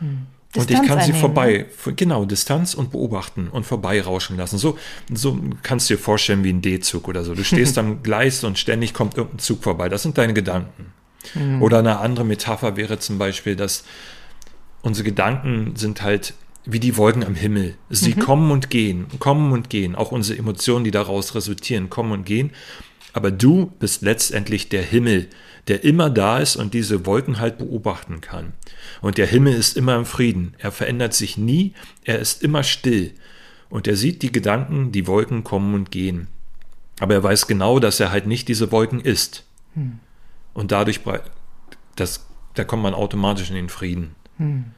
[0.00, 0.26] hm.
[0.56, 1.92] und ich kann sie vorbei, ne?
[1.94, 4.58] genau, Distanz und beobachten und vorbeirauschen lassen.
[4.58, 4.76] So,
[5.12, 7.34] so kannst du dir vorstellen wie ein D-Zug oder so.
[7.34, 9.88] Du stehst am Gleis und ständig kommt irgendein Zug vorbei.
[9.88, 10.92] Das sind deine Gedanken.
[11.32, 11.62] Hm.
[11.62, 13.84] Oder eine andere Metapher wäre zum Beispiel, dass
[14.82, 16.34] unsere Gedanken sind halt
[16.64, 17.76] wie die Wolken am Himmel.
[17.88, 18.18] Sie mhm.
[18.18, 19.94] kommen und gehen, kommen und gehen.
[19.94, 22.50] Auch unsere Emotionen, die daraus resultieren, kommen und gehen.
[23.12, 25.28] Aber du bist letztendlich der Himmel,
[25.66, 28.52] der immer da ist und diese Wolken halt beobachten kann.
[29.00, 30.54] Und der Himmel ist immer im Frieden.
[30.58, 33.12] Er verändert sich nie, er ist immer still.
[33.68, 36.28] Und er sieht die Gedanken, die Wolken kommen und gehen.
[37.00, 39.44] Aber er weiß genau, dass er halt nicht diese Wolken ist.
[39.74, 40.00] Hm.
[40.54, 41.00] Und dadurch,
[41.96, 44.14] das, da kommt man automatisch in den Frieden.
[44.38, 44.72] Hm.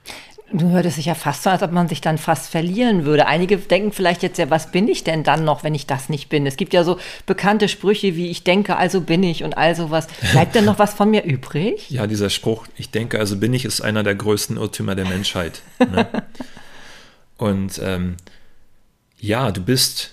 [0.53, 3.27] Du hörtest sich ja fast so, als ob man sich dann fast verlieren würde.
[3.27, 6.29] Einige denken vielleicht jetzt ja, was bin ich denn dann noch, wenn ich das nicht
[6.29, 6.45] bin?
[6.45, 10.09] Es gibt ja so bekannte Sprüche wie ich denke, also bin ich und all sowas.
[10.33, 11.89] Bleibt denn noch was von mir übrig?
[11.91, 15.63] Ja, dieser Spruch, ich denke, also bin ich, ist einer der größten Irrtümer der Menschheit.
[15.79, 16.09] Ne?
[17.39, 18.17] und ähm,
[19.21, 20.11] ja, du bist,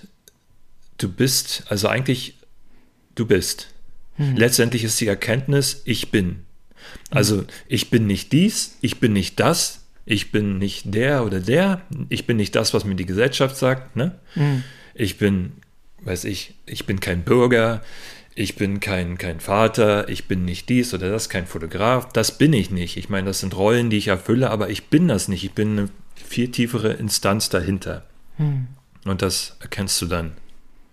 [1.00, 2.36] du bist, also eigentlich,
[3.16, 3.70] du bist.
[4.18, 4.36] Hm.
[4.36, 6.46] Letztendlich ist die Erkenntnis, ich bin.
[7.10, 11.82] Also ich bin nicht dies, ich bin nicht das, ich bin nicht der oder der,
[12.08, 13.98] ich bin nicht das, was mir die Gesellschaft sagt.
[13.98, 14.18] Ne?
[14.36, 14.64] Mhm.
[14.96, 15.52] Ich bin,
[16.02, 17.84] weiß ich, ich bin kein Bürger,
[18.34, 22.08] ich bin kein, kein Vater, ich bin nicht dies oder das, kein Fotograf.
[22.14, 22.96] Das bin ich nicht.
[22.96, 25.44] Ich meine, das sind Rollen, die ich erfülle, aber ich bin das nicht.
[25.44, 28.06] Ich bin eine viel tiefere Instanz dahinter.
[28.38, 28.68] Mhm.
[29.04, 30.32] Und das erkennst du dann.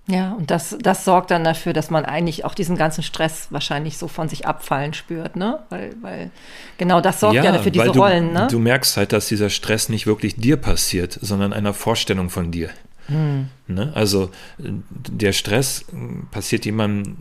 [0.07, 3.97] Ja, und das, das sorgt dann dafür, dass man eigentlich auch diesen ganzen Stress wahrscheinlich
[3.97, 5.61] so von sich abfallen spürt, ne?
[5.71, 6.31] Weil, weil
[6.77, 8.47] genau das sorgt ja, ja dafür diese du, Rollen, ne?
[8.51, 12.69] Du merkst halt, dass dieser Stress nicht wirklich dir passiert, sondern einer Vorstellung von dir.
[13.07, 13.49] Hm.
[13.67, 13.93] Ne?
[13.95, 15.87] Also der Stress
[16.31, 17.17] passiert jemandem,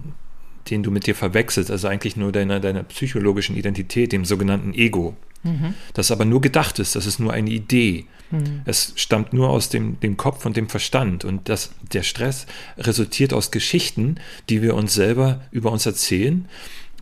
[0.70, 5.16] den du mit dir verwechselst, also eigentlich nur deiner, deiner psychologischen Identität, dem sogenannten Ego.
[5.44, 5.74] Mhm.
[5.94, 8.06] Das aber nur gedacht ist, das ist nur eine Idee.
[8.32, 8.62] Mhm.
[8.66, 11.26] Es stammt nur aus dem, dem Kopf und dem Verstand.
[11.26, 12.46] Und das, der Stress
[12.78, 14.16] resultiert aus Geschichten,
[14.50, 16.48] die wir uns selber über uns erzählen,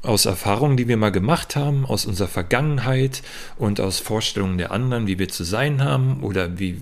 [0.04, 3.22] aus Erfahrungen, die wir mal gemacht haben, aus unserer Vergangenheit
[3.58, 6.82] und aus Vorstellungen der anderen, wie wir zu sein haben oder wie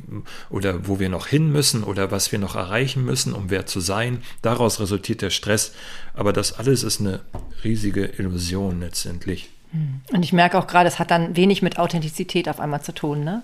[0.50, 3.82] oder wo wir noch hin müssen oder was wir noch erreichen müssen, um wer zu
[3.82, 4.19] sein.
[4.41, 5.74] Daraus resultiert der Stress.
[6.13, 7.19] Aber das alles ist eine
[7.63, 9.50] riesige Illusion letztendlich.
[9.71, 13.23] Und ich merke auch gerade, es hat dann wenig mit Authentizität auf einmal zu tun,
[13.23, 13.43] ne?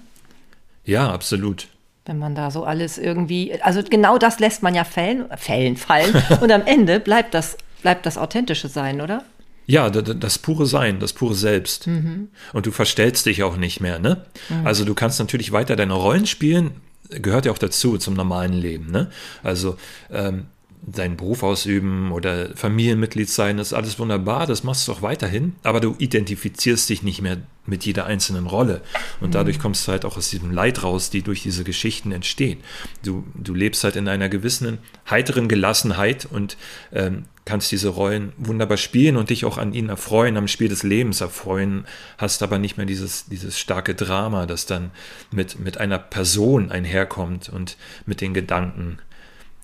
[0.84, 1.68] Ja, absolut.
[2.06, 6.14] Wenn man da so alles irgendwie, also genau das lässt man ja fällen, fällen fallen
[6.42, 9.24] und am Ende bleibt das, bleibt das authentische Sein, oder?
[9.68, 11.88] Ja, das pure Sein, das pure Selbst.
[11.88, 12.30] Mhm.
[12.54, 14.26] Und du verstellst dich auch nicht mehr, ne?
[14.50, 14.66] Mhm.
[14.66, 18.92] Also du kannst natürlich weiter deine Rollen spielen, gehört ja auch dazu zum normalen Leben,
[18.92, 19.10] ne?
[19.42, 19.78] Also
[20.12, 20.46] ähm,
[20.88, 25.56] deinen Beruf ausüben oder Familienmitglied sein, das ist alles wunderbar, das machst du auch weiterhin,
[25.64, 28.82] aber du identifizierst dich nicht mehr mit jeder einzelnen Rolle
[29.20, 29.62] und dadurch mhm.
[29.64, 32.60] kommst du halt auch aus diesem Leid raus, die durch diese Geschichten entsteht.
[33.04, 34.78] Du, du lebst halt in einer gewissen
[35.10, 36.58] heiteren Gelassenheit und
[36.94, 40.84] ähm, kannst diese Rollen wunderbar spielen und dich auch an ihnen erfreuen, am Spiel des
[40.84, 41.86] Lebens erfreuen,
[42.18, 44.92] hast aber nicht mehr dieses, dieses starke Drama, das dann
[45.32, 49.00] mit, mit einer Person einherkommt und mit den Gedanken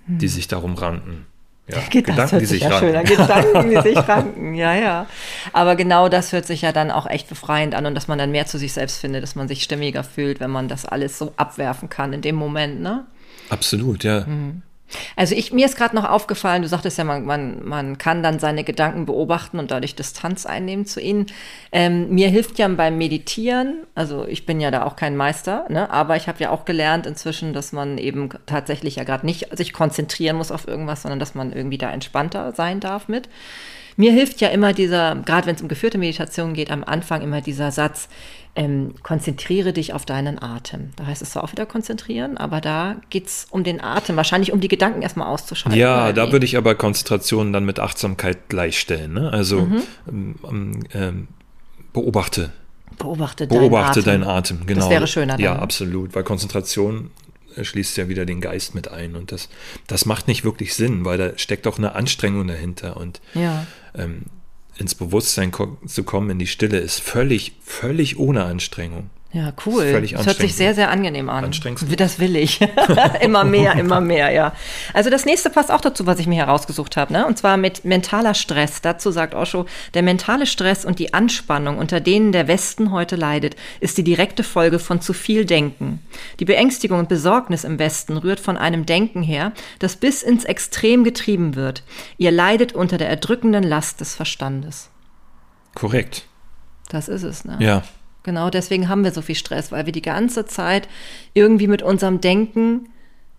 [0.08, 1.26] die sich darum ranken.
[1.68, 3.06] Ja, Gedanken, die sich ja ranken.
[3.06, 5.06] Gedanken, die sich ranken, ja, ja.
[5.54, 8.32] Aber genau das hört sich ja dann auch echt befreiend an und dass man dann
[8.32, 11.34] mehr zu sich selbst findet, dass man sich stimmiger fühlt, wenn man das alles so
[11.38, 13.06] abwerfen kann in dem Moment, ne?
[13.50, 14.26] Absolut, ja.
[14.26, 14.64] Mhm.
[15.15, 18.39] Also ich, mir ist gerade noch aufgefallen, du sagtest ja, man, man, man kann dann
[18.39, 21.27] seine Gedanken beobachten und dadurch Distanz einnehmen zu ihnen.
[21.71, 25.89] Ähm, mir hilft ja beim Meditieren, also ich bin ja da auch kein Meister, ne,
[25.89, 29.73] aber ich habe ja auch gelernt inzwischen, dass man eben tatsächlich ja gerade nicht sich
[29.73, 33.30] konzentrieren muss auf irgendwas, sondern dass man irgendwie da entspannter sein darf mit.
[34.02, 37.40] Mir hilft ja immer dieser, gerade wenn es um geführte Meditation geht, am Anfang immer
[37.40, 38.10] dieser Satz,
[38.56, 40.90] ähm, konzentriere dich auf deinen Atem.
[40.96, 44.54] Da heißt es zwar auch wieder konzentrieren, aber da geht es um den Atem, wahrscheinlich
[44.54, 45.80] um die Gedanken erstmal auszuschalten.
[45.80, 49.14] Ja, da würde ich aber Konzentration dann mit Achtsamkeit gleichstellen.
[49.14, 49.32] Ne?
[49.32, 49.84] Also mhm.
[50.50, 51.28] ähm, ähm,
[51.94, 52.50] beobachte.
[52.98, 54.58] Beobachte, beobachte deinen, Atem.
[54.58, 54.66] Atem.
[54.66, 54.80] Genau.
[54.80, 55.34] Das wäre schöner.
[55.34, 55.42] Dann.
[55.42, 57.12] Ja, absolut, weil Konzentration
[57.62, 59.16] schließt ja wieder den Geist mit ein.
[59.16, 59.50] Und das,
[59.88, 62.98] das macht nicht wirklich Sinn, weil da steckt auch eine Anstrengung dahinter.
[62.98, 63.66] Und ja.
[63.96, 64.24] ähm,
[64.78, 65.52] ins Bewusstsein
[65.86, 69.10] zu kommen, in die Stille, ist völlig, völlig ohne Anstrengung.
[69.34, 70.06] Ja, cool.
[70.12, 71.46] Das hört sich sehr, sehr angenehm an.
[71.46, 72.00] Anstrengend.
[72.00, 72.60] Das will ich.
[73.22, 74.54] immer mehr, immer mehr, ja.
[74.94, 77.26] Also das nächste passt auch dazu, was ich mir herausgesucht habe, ne?
[77.26, 78.82] Und zwar mit mentaler Stress.
[78.82, 83.56] Dazu sagt Osho, der mentale Stress und die Anspannung, unter denen der Westen heute leidet,
[83.80, 86.06] ist die direkte Folge von zu viel Denken.
[86.41, 91.06] Die Beängstigung und Besorgnis im Westen rührt von einem Denken her, das bis ins Extrem
[91.06, 91.84] getrieben wird.
[92.17, 94.89] Ihr leidet unter der erdrückenden Last des Verstandes.
[95.74, 96.26] Korrekt.
[96.89, 97.56] Das ist es, ne?
[97.62, 97.84] Ja.
[98.23, 100.88] Genau deswegen haben wir so viel Stress, weil wir die ganze Zeit
[101.34, 102.89] irgendwie mit unserem Denken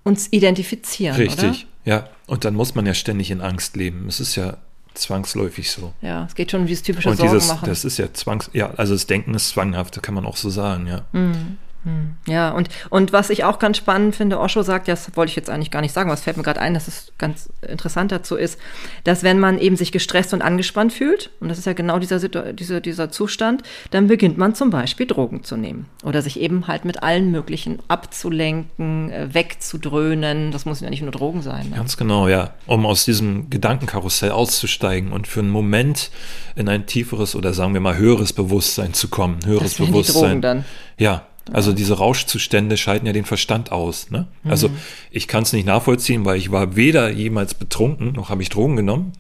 [0.03, 1.17] uns identifizieren.
[1.17, 1.93] Richtig, oder?
[1.93, 2.09] ja.
[2.27, 4.07] Und dann muss man ja ständig in Angst leben.
[4.09, 4.57] Es ist ja
[4.95, 5.93] zwangsläufig so.
[6.01, 7.69] Ja, es geht schon wie das typische Und Sorgen dieses, machen.
[7.69, 10.87] Das ist ja zwangs, ja, also das Denken ist zwanghaft, kann man auch so sagen,
[10.87, 11.05] ja.
[11.13, 11.59] Mhm.
[11.85, 12.17] Hm.
[12.29, 15.51] Ja, und, und was ich auch ganz spannend finde, Osho sagt, das wollte ich jetzt
[15.51, 18.59] eigentlich gar nicht sagen, was fällt mir gerade ein, dass es ganz interessant dazu ist,
[19.03, 22.21] dass wenn man eben sich gestresst und angespannt fühlt, und das ist ja genau dieser,
[22.53, 26.85] dieser, dieser Zustand, dann beginnt man zum Beispiel Drogen zu nehmen oder sich eben halt
[26.85, 30.53] mit allen möglichen abzulenken, äh, wegzudröhnen.
[30.53, 31.71] Das muss ja nicht nur Drogen sein.
[31.71, 31.77] Ne?
[31.77, 32.55] Ganz genau, ja.
[32.67, 36.11] Um aus diesem Gedankenkarussell auszusteigen und für einen Moment
[36.55, 39.41] in ein tieferes oder sagen wir mal höheres Bewusstsein zu kommen.
[39.45, 40.23] Höheres das Bewusstsein.
[40.23, 40.65] Die Drogen dann.
[40.99, 44.11] Ja, also diese Rauschzustände schalten ja den Verstand aus.
[44.11, 44.29] Ne?
[44.45, 44.77] Also mhm.
[45.11, 48.77] ich kann es nicht nachvollziehen, weil ich war weder jemals betrunken, noch habe ich Drogen
[48.77, 49.13] genommen.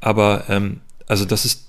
[0.00, 1.68] Aber ähm, also das ist,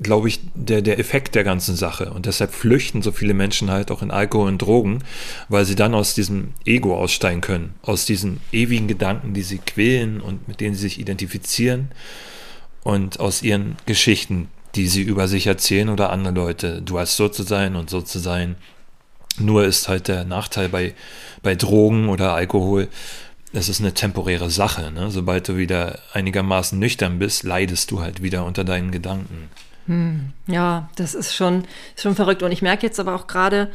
[0.00, 2.12] glaube ich, der, der Effekt der ganzen Sache.
[2.12, 5.02] Und deshalb flüchten so viele Menschen halt auch in Alkohol und Drogen,
[5.48, 10.20] weil sie dann aus diesem Ego aussteigen können, aus diesen ewigen Gedanken, die sie quälen
[10.20, 11.90] und mit denen sie sich identifizieren
[12.84, 16.82] und aus ihren Geschichten, die sie über sich erzählen oder andere Leute.
[16.82, 18.56] Du hast so zu sein und so zu sein.
[19.38, 20.94] Nur ist halt der Nachteil bei,
[21.42, 22.88] bei Drogen oder Alkohol,
[23.52, 24.90] es ist eine temporäre Sache.
[24.90, 25.10] Ne?
[25.10, 29.50] Sobald du wieder einigermaßen nüchtern bist, leidest du halt wieder unter deinen Gedanken.
[29.86, 31.64] Hm, ja, das ist schon,
[31.96, 32.42] schon verrückt.
[32.42, 33.70] Und ich merke jetzt aber auch gerade,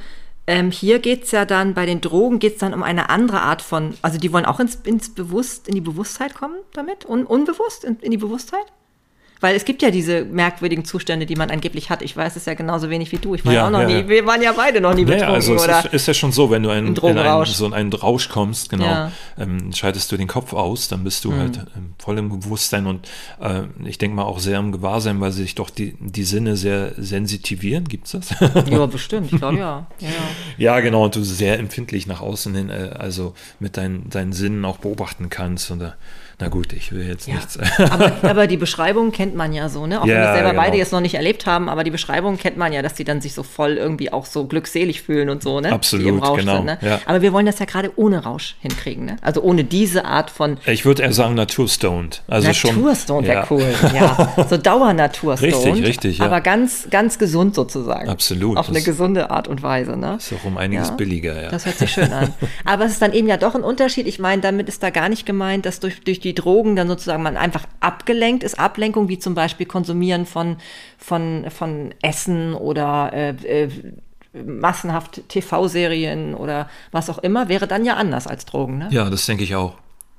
[0.48, 3.41] ähm, hier geht es ja dann, bei den Drogen geht es dann um eine andere
[3.41, 7.06] Art von, also die wollen auch ins, ins Bewusst, in die Bewusstheit kommen damit?
[7.06, 8.65] Un, unbewusst in, in die Bewusstheit?
[9.39, 12.02] Weil es gibt ja diese merkwürdigen Zustände, die man angeblich hat.
[12.02, 13.36] Ich weiß es ja genauso wenig wie du.
[13.36, 14.08] Ich war ja, auch noch ja, nie.
[14.08, 15.30] Wir waren ja beide noch nie betrunken.
[15.30, 17.45] Ja, also oder es ist, ist, ja schon so, wenn du ein, in, in einen,
[17.45, 21.32] so in einen Rausch kommst, genau, ähm, schaltest du den Kopf aus, dann bist du
[21.32, 21.39] mhm.
[21.39, 23.08] halt ähm, voll im Bewusstsein und
[23.39, 26.93] äh, ich denke mal auch sehr im Gewahrsein, weil sich doch die, die Sinne sehr
[26.97, 27.86] sensitivieren.
[27.86, 28.36] Gibt es das?
[28.69, 29.32] ja, bestimmt.
[29.32, 29.88] Ich glaube ja.
[30.00, 30.10] ja.
[30.58, 31.06] Ja, genau.
[31.06, 35.30] Und du sehr empfindlich nach außen hin, äh, also mit deinen, deinen Sinnen auch beobachten
[35.30, 35.71] kannst.
[35.71, 35.91] Und, äh,
[36.39, 37.34] Na gut, ich will jetzt Ja.
[37.34, 37.58] nichts.
[37.89, 40.00] Aber, aber die Beschreibung kennt man ja so, ne?
[40.00, 40.62] Auch wenn Ja, wir selber genau.
[40.62, 43.21] beide jetzt noch nicht erlebt haben, aber die Beschreibung kennt man ja, dass die dann
[43.21, 45.71] sich so voll irgendwie auch so glückselig fühlen und so, ne?
[45.71, 46.78] Absolut, genau, sind, ne?
[46.82, 47.00] ja.
[47.08, 49.15] Aber wir wollen das ja gerade ohne Rausch hinkriegen, ne?
[49.21, 52.21] Also ohne diese Art von Ich würde eher sagen naturstoned.
[52.28, 52.76] Also schon.
[52.76, 53.47] Naturstone wäre ja.
[53.50, 54.45] cool, ja.
[54.47, 55.54] So Dauernaturstone.
[55.54, 56.26] Richtig, richtig, ja.
[56.26, 58.10] Aber ganz, ganz gesund sozusagen.
[58.10, 60.17] Absolut, Auf eine gesunde Art und Weise, ne?
[60.19, 61.50] Ist auch um einiges billiger, ja.
[61.50, 62.32] Das hört sich schön an.
[62.63, 64.06] Aber es ist dann eben ja doch ein Unterschied.
[64.06, 67.24] Ich meine, damit ist da gar nicht gemeint, dass durch, durch die Drogen dann sozusagen
[67.24, 68.60] man einfach abgelenkt ist.
[68.60, 70.58] Ablenkung, wie zum Beispiel Konsumieren von,
[70.98, 73.30] von, von Essen oder äh,
[73.63, 73.70] äh,
[74.34, 78.78] massenhaft TV-Serien oder was auch immer, wäre dann ja anders als Drogen.
[78.78, 78.88] Ne?
[78.92, 79.76] ja, das denke ich auch.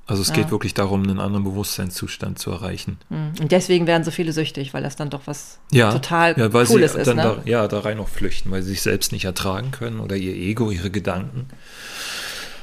[0.09, 2.97] Also es geht wirklich darum, einen anderen Bewusstseinszustand zu erreichen.
[3.11, 6.65] Und deswegen werden so viele süchtig, weil das dann doch was Ja, total ja, weil
[6.65, 7.09] Cooles sie ist.
[7.09, 7.23] dann Ne?
[7.23, 10.33] da, ja, da rein auch flüchten, weil sie sich selbst nicht ertragen können oder ihr
[10.33, 11.49] Ego, ihre Gedanken.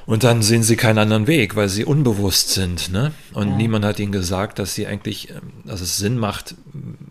[0.06, 2.92] Und dann sehen sie keinen anderen Weg, weil sie unbewusst sind.
[2.92, 3.12] Ne?
[3.34, 6.56] Und niemand hat ihnen gesagt, dass sie eigentlich, ähm, dass es Sinn macht,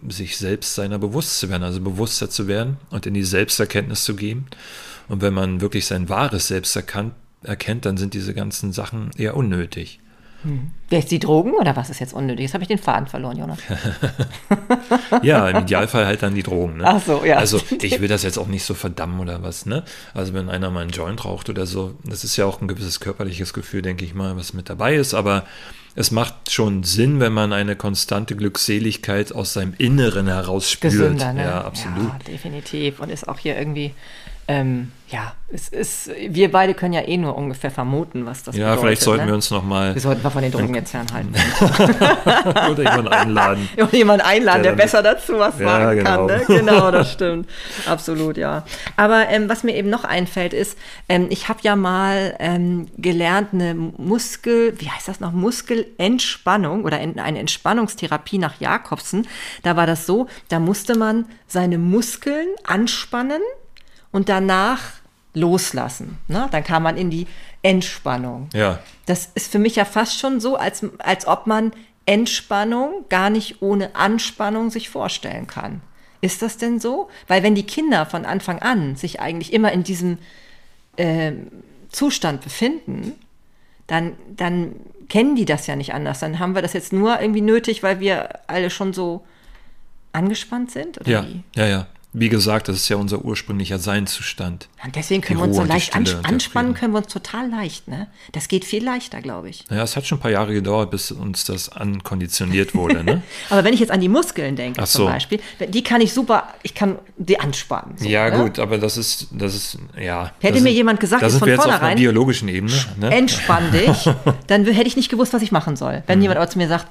[0.09, 4.15] sich selbst seiner bewusst zu werden, also bewusster zu werden und in die Selbsterkenntnis zu
[4.15, 4.47] gehen.
[5.09, 9.37] Und wenn man wirklich sein wahres Selbst erkannt, erkennt, dann sind diese ganzen Sachen eher
[9.37, 10.01] unnötig.
[10.89, 12.45] Wer ist die Drogen oder was ist jetzt unnötig?
[12.45, 13.59] Jetzt habe ich den Faden verloren, Jonas.
[15.23, 16.79] Ja, im Idealfall halt dann die Drogen.
[16.79, 16.85] Ne?
[16.87, 17.37] Ach so, ja.
[17.37, 19.85] Also ich will das jetzt auch nicht so verdammen oder was, ne?
[20.13, 23.01] Also wenn einer mal einen Joint raucht oder so, das ist ja auch ein gewisses
[23.01, 25.45] körperliches Gefühl, denke ich mal, was mit dabei ist, aber
[25.97, 30.93] es macht schon Sinn, wenn man eine konstante Glückseligkeit aus seinem Inneren heraus spürt.
[30.93, 31.43] Gesünder, ne?
[31.43, 32.09] Ja, absolut.
[32.09, 33.01] Ja, definitiv.
[33.01, 33.95] Und ist auch hier irgendwie,
[34.49, 38.71] ähm, ja, es ist, wir beide können ja eh nur ungefähr vermuten, was das Ja,
[38.71, 38.81] bedeutet.
[38.81, 39.31] vielleicht sollten ne?
[39.31, 41.33] wir uns nochmal Wir sollten mal von den Drogen jetzt fernhalten.
[42.71, 43.69] oder jemanden einladen.
[43.79, 46.27] Und jemanden einladen, der, Der besser dazu was Ja, sagen kann.
[46.27, 46.39] genau.
[46.39, 46.45] Ne?
[46.47, 47.49] Genau, das stimmt.
[47.87, 48.65] Absolut, ja.
[48.97, 50.77] Aber ähm, was mir eben noch einfällt, ist,
[51.09, 57.01] ähm, ich habe ja mal ähm, gelernt, eine Muskel, wie heißt das noch, Muskelentspannung oder
[57.01, 59.27] en- eine Entspannungstherapie nach Jakobsen.
[59.63, 63.41] Da war das so, da musste man seine Muskeln anspannen
[64.15, 64.81] und danach
[65.35, 66.19] loslassen.
[66.29, 66.47] Ne?
[66.53, 67.27] Dann kam man in die
[67.63, 68.49] Entspannung.
[68.55, 71.73] Ja, Das ist für mich ja fast schon so, als, als ob man
[72.07, 75.81] Entspannung gar nicht ohne Anspannung sich vorstellen kann.
[76.21, 77.09] Ist das denn so?
[77.27, 80.19] Weil wenn die Kinder von Anfang an sich eigentlich immer in diesem
[80.97, 81.49] ähm,
[81.91, 83.15] Zustand befinden,
[83.89, 84.77] dann, dann
[85.09, 86.21] kennen die das ja nicht anders.
[86.21, 89.27] Dann haben wir das jetzt nur irgendwie nötig, weil wir alle schon so
[90.13, 91.01] angespannt sind?
[91.05, 91.43] Ja, wie?
[91.57, 91.87] ja, ja.
[92.17, 94.69] Wie gesagt, das ist ja unser ursprünglicher Seinszustand.
[94.85, 97.89] Und deswegen können wir uns so leicht ans anspannen, können wir uns total leicht.
[97.89, 98.07] Ne?
[98.31, 99.65] Das geht viel leichter, glaube ich.
[99.69, 103.23] Ja, es hat schon ein paar Jahre gedauert, bis uns das ankonditioniert wurde, ne?
[103.51, 105.11] Aber wenn ich jetzt an die Muskeln denke, Ach zum so.
[105.11, 107.99] Beispiel, die kann ich super, ich kann die anspannen.
[107.99, 108.45] So, Ja, ne?
[108.45, 110.31] gut, aber das ist, das ist, ja.
[110.41, 112.47] Hätte das mir sind- jemand gesagt, da jetzt sind von wir jetzt auf einer biologischen
[112.49, 112.75] Ebene.
[112.97, 113.13] Ne?
[113.13, 114.09] Entspann dich,
[114.47, 115.97] dann hätte ich nicht gewusst, was ich machen soll.
[115.99, 116.03] Mhm.
[116.07, 116.87] Wenn jemand aber zu mir sagt,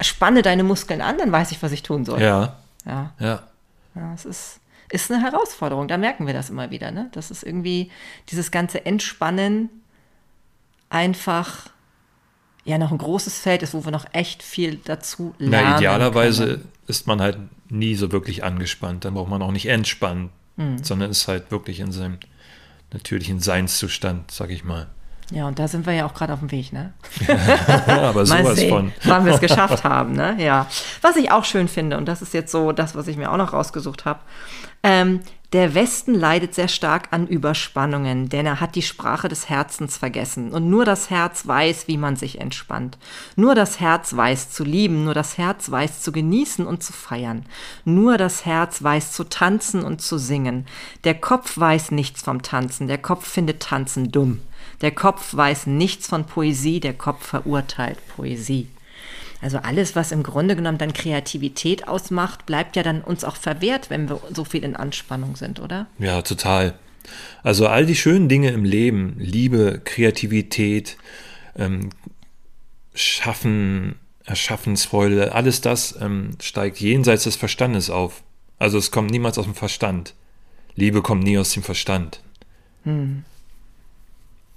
[0.00, 2.20] spanne deine Muskeln an, dann weiß ich, was ich tun soll.
[2.20, 3.12] Ja, ja.
[3.18, 3.42] ja.
[3.94, 5.88] Ja, es ist, ist eine Herausforderung.
[5.88, 6.90] Da merken wir das immer wieder.
[6.90, 7.08] Ne?
[7.12, 7.90] Das ist irgendwie
[8.30, 9.68] dieses ganze Entspannen
[10.90, 11.70] einfach
[12.64, 15.70] ja noch ein großes Feld ist, wo wir noch echt viel dazu lernen.
[15.70, 16.72] Na, idealerweise können.
[16.86, 17.38] ist man halt
[17.70, 19.04] nie so wirklich angespannt.
[19.04, 20.82] Dann braucht man auch nicht entspannen, Hm.
[20.82, 22.18] sondern ist halt wirklich in seinem
[22.92, 24.88] natürlichen Seinszustand, sag ich mal.
[25.30, 26.92] Ja, und da sind wir ja auch gerade auf dem Weg, ne?
[27.26, 28.92] Ja, aber Mal sowas sehen, von.
[29.04, 30.36] wann wir es geschafft haben, ne?
[30.38, 30.66] Ja.
[31.02, 33.36] Was ich auch schön finde, und das ist jetzt so das, was ich mir auch
[33.36, 34.20] noch rausgesucht habe,
[34.82, 35.20] ähm,
[35.54, 40.52] der Westen leidet sehr stark an Überspannungen, denn er hat die Sprache des Herzens vergessen.
[40.52, 42.98] Und nur das Herz weiß, wie man sich entspannt.
[43.34, 47.46] Nur das Herz weiß zu lieben, nur das Herz weiß zu genießen und zu feiern.
[47.86, 50.66] Nur das Herz weiß zu tanzen und zu singen.
[51.04, 54.40] Der Kopf weiß nichts vom Tanzen, der Kopf findet Tanzen dumm.
[54.80, 58.68] Der Kopf weiß nichts von Poesie, der Kopf verurteilt Poesie.
[59.40, 63.90] Also alles, was im Grunde genommen dann Kreativität ausmacht, bleibt ja dann uns auch verwehrt,
[63.90, 65.86] wenn wir so viel in Anspannung sind, oder?
[65.98, 66.74] Ja, total.
[67.42, 70.96] Also all die schönen Dinge im Leben, Liebe, Kreativität,
[71.56, 71.90] ähm,
[72.94, 78.22] Schaffen, Erschaffensfreude, alles das ähm, steigt jenseits des Verstandes auf.
[78.58, 80.14] Also es kommt niemals aus dem Verstand.
[80.74, 82.20] Liebe kommt nie aus dem Verstand.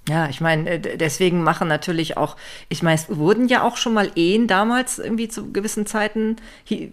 [0.08, 2.36] Ja, ich meine, äh, deswegen machen natürlich auch,
[2.68, 6.36] ich meine, es wurden ja auch schon mal Ehen damals irgendwie zu gewissen Zeiten,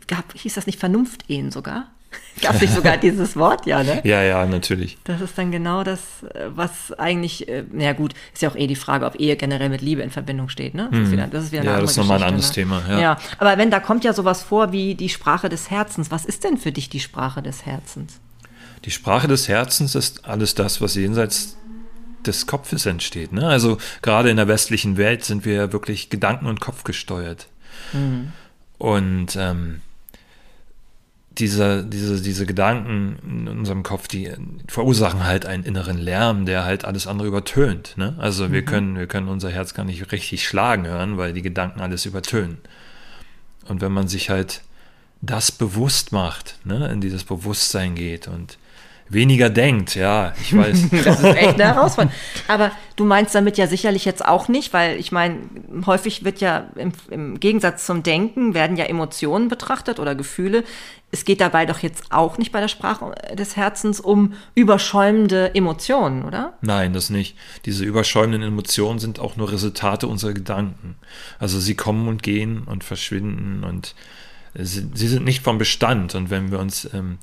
[0.07, 1.87] gab, hieß das nicht Vernunft-Ehen sogar?
[2.41, 4.01] Gab es nicht sogar dieses Wort, ja, ne?
[4.03, 4.97] Ja, ja, natürlich.
[5.03, 8.55] Das ist dann genau das, äh, was eigentlich, äh, na ja gut, ist ja auch
[8.55, 10.87] eh die Frage, ob Ehe generell mit Liebe in Verbindung steht, ne?
[10.91, 11.71] Das ist wieder, das ist wieder eine.
[11.71, 12.55] Ja, das ist nochmal ein anderes ne?
[12.55, 12.99] Thema, ja.
[12.99, 16.43] ja, aber wenn da kommt ja sowas vor wie die Sprache des Herzens, was ist
[16.43, 18.19] denn für dich die Sprache des Herzens?
[18.85, 21.58] Die Sprache des Herzens ist alles das, was jenseits
[22.27, 23.31] des Kopfes entsteht.
[23.31, 23.47] Ne?
[23.47, 27.47] Also gerade in der westlichen Welt sind wir wirklich Gedanken- und Kopf gesteuert.
[27.93, 28.31] Mhm.
[28.77, 29.81] Und ähm,
[31.39, 34.29] diese, diese, diese Gedanken in unserem Kopf, die
[34.67, 37.97] verursachen halt einen inneren Lärm, der halt alles andere übertönt.
[37.97, 38.15] Ne?
[38.17, 38.65] Also wir, mhm.
[38.65, 42.57] können, wir können unser Herz gar nicht richtig schlagen hören, weil die Gedanken alles übertönen.
[43.67, 44.61] Und wenn man sich halt
[45.21, 48.57] das bewusst macht, ne, in dieses Bewusstsein geht und
[49.09, 50.89] weniger denkt, ja, ich weiß.
[51.03, 52.15] das ist echt eine Herausforderung.
[52.47, 55.39] Aber du meinst damit ja sicherlich jetzt auch nicht, weil ich meine,
[55.85, 60.63] häufig wird ja im, im, Gegensatz zum Denken werden ja Emotionen betrachtet oder Gefühle.
[61.11, 66.23] Es geht dabei doch jetzt auch nicht bei der Sprache des Herzens um überschäumende Emotionen,
[66.23, 66.53] oder?
[66.61, 67.35] Nein, das nicht.
[67.65, 70.95] Diese überschäumenden Emotionen sind auch nur Resultate unserer Gedanken.
[71.39, 73.95] Also sie kommen und gehen und verschwinden und
[74.53, 76.13] sie, sie sind nicht vom Bestand.
[76.13, 77.17] Und wenn wir uns ähm,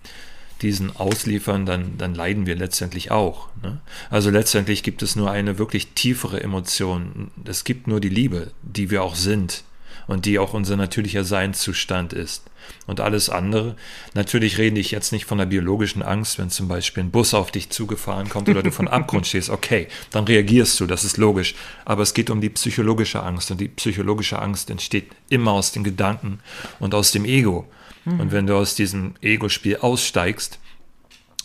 [0.63, 3.49] diesen ausliefern, dann, dann leiden wir letztendlich auch.
[3.63, 3.81] Ne?
[4.11, 7.31] Also letztendlich gibt es nur eine wirklich tiefere Emotion.
[7.45, 9.65] Es gibt nur die Liebe, die wir auch sind
[10.07, 12.45] und die auch unser natürlicher Seinszustand ist.
[12.87, 13.77] Und alles andere,
[14.15, 17.51] natürlich rede ich jetzt nicht von der biologischen Angst, wenn zum Beispiel ein Bus auf
[17.51, 21.55] dich zugefahren kommt oder du von Abgrund stehst, okay, dann reagierst du, das ist logisch.
[21.85, 25.85] Aber es geht um die psychologische Angst und die psychologische Angst entsteht immer aus den
[25.85, 26.41] Gedanken
[26.81, 27.69] und aus dem Ego.
[28.07, 28.21] Mhm.
[28.21, 30.59] Und wenn du aus diesem Ego-Spiel aussteigst,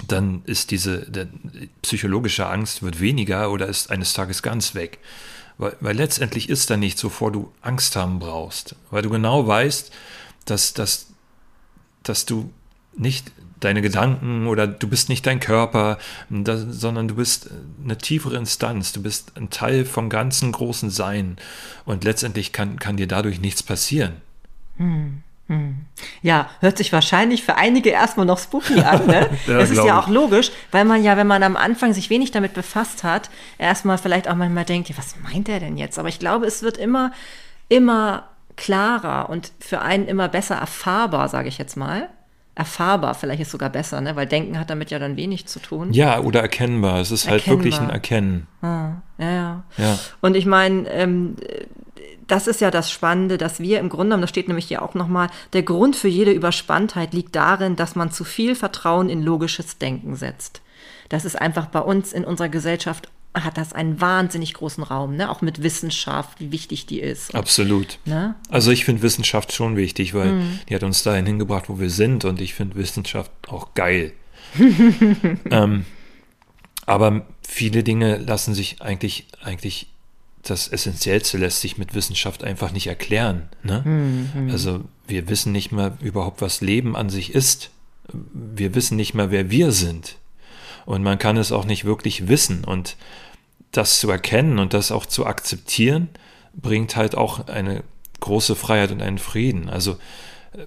[0.07, 1.07] dann ist diese
[1.81, 4.99] psychologische Angst wird weniger oder ist eines Tages ganz weg.
[5.57, 8.75] Weil, weil letztendlich ist da nichts, wovor du Angst haben brauchst.
[8.89, 9.91] Weil du genau weißt,
[10.45, 11.07] dass, dass,
[12.03, 12.51] dass du
[12.97, 15.99] nicht deine Gedanken oder du bist nicht dein Körper,
[16.29, 17.49] das, sondern du bist
[17.83, 21.37] eine tiefere Instanz, du bist ein Teil vom ganzen großen Sein
[21.85, 24.13] und letztendlich kann, kann dir dadurch nichts passieren.
[24.77, 25.21] Hm.
[25.51, 25.75] Hm.
[26.21, 29.05] Ja, hört sich wahrscheinlich für einige erstmal noch spooky an.
[29.05, 29.29] Ne?
[29.47, 32.31] ja, das ist ja auch logisch, weil man ja, wenn man am Anfang sich wenig
[32.31, 35.99] damit befasst hat, erstmal vielleicht auch manchmal denkt, ja, was meint er denn jetzt?
[35.99, 37.11] Aber ich glaube, es wird immer,
[37.67, 42.07] immer klarer und für einen immer besser erfahrbar, sage ich jetzt mal.
[42.55, 44.15] Erfahrbar, vielleicht ist sogar besser, ne?
[44.15, 45.91] weil Denken hat damit ja dann wenig zu tun.
[45.91, 47.01] Ja, oder erkennbar.
[47.01, 47.47] Es ist erkennbar.
[47.47, 48.47] halt wirklich ein Erkennen.
[48.61, 49.99] Ah, ja, ja, ja.
[50.21, 51.35] Und ich meine, ähm,
[52.31, 54.93] das ist ja das Spannende, dass wir im Grunde genommen, das steht nämlich hier auch
[54.93, 59.77] nochmal, der Grund für jede Überspanntheit liegt darin, dass man zu viel Vertrauen in logisches
[59.77, 60.61] Denken setzt.
[61.09, 65.29] Das ist einfach bei uns in unserer Gesellschaft hat das einen wahnsinnig großen Raum, ne?
[65.29, 67.33] auch mit Wissenschaft, wie wichtig die ist.
[67.33, 67.99] Absolut.
[68.05, 68.35] Ne?
[68.49, 70.59] Also ich finde Wissenschaft schon wichtig, weil mhm.
[70.67, 74.11] die hat uns dahin hingebracht, wo wir sind und ich finde Wissenschaft auch geil.
[75.49, 75.85] ähm,
[76.85, 79.90] aber viele Dinge lassen sich eigentlich, eigentlich
[80.43, 83.49] das Essentiellste lässt sich mit Wissenschaft einfach nicht erklären.
[83.63, 83.81] Ne?
[83.85, 84.49] Mhm.
[84.51, 87.69] Also wir wissen nicht mehr überhaupt, was Leben an sich ist.
[88.11, 90.17] Wir wissen nicht mehr, wer wir sind.
[90.85, 92.63] Und man kann es auch nicht wirklich wissen.
[92.63, 92.97] Und
[93.71, 96.09] das zu erkennen und das auch zu akzeptieren,
[96.53, 97.83] bringt halt auch eine
[98.19, 99.69] große Freiheit und einen Frieden.
[99.69, 99.97] Also
[100.53, 100.65] äh,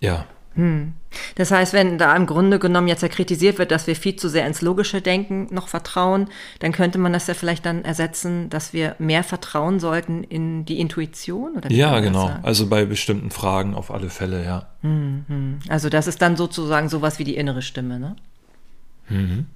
[0.00, 0.26] ja.
[0.54, 0.94] Hm.
[1.36, 4.28] Das heißt, wenn da im Grunde genommen jetzt ja kritisiert wird, dass wir viel zu
[4.28, 6.28] sehr ins logische Denken noch vertrauen,
[6.58, 10.80] dann könnte man das ja vielleicht dann ersetzen, dass wir mehr vertrauen sollten in die
[10.80, 11.56] Intuition?
[11.56, 12.32] Oder ja, genau.
[12.42, 14.66] Also bei bestimmten Fragen auf alle Fälle, ja.
[14.82, 15.58] Hm, hm.
[15.68, 18.16] Also das ist dann sozusagen sowas wie die innere Stimme, ne?
[19.08, 19.46] Mhm.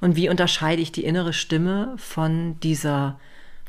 [0.00, 3.18] Und wie unterscheide ich die innere Stimme von dieser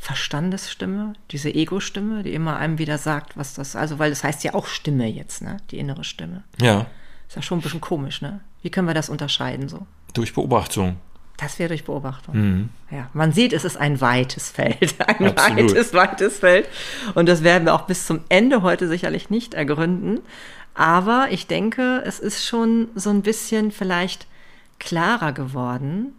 [0.01, 4.55] Verstandesstimme, diese Ego-Stimme, die immer einem wieder sagt, was das, also weil das heißt ja
[4.55, 5.57] auch Stimme jetzt, ne?
[5.69, 6.43] Die innere Stimme.
[6.59, 6.87] Ja.
[7.27, 8.39] Ist ja schon ein bisschen komisch, ne?
[8.63, 9.85] Wie können wir das unterscheiden so?
[10.15, 10.97] Durch Beobachtung.
[11.37, 12.35] Das wäre durch Beobachtung.
[12.35, 12.69] Mhm.
[12.89, 15.69] Ja, man sieht, es ist ein weites Feld, ein Absolut.
[15.69, 16.67] weites, weites Feld.
[17.13, 20.21] Und das werden wir auch bis zum Ende heute sicherlich nicht ergründen.
[20.73, 24.25] Aber ich denke, es ist schon so ein bisschen vielleicht
[24.79, 26.15] klarer geworden,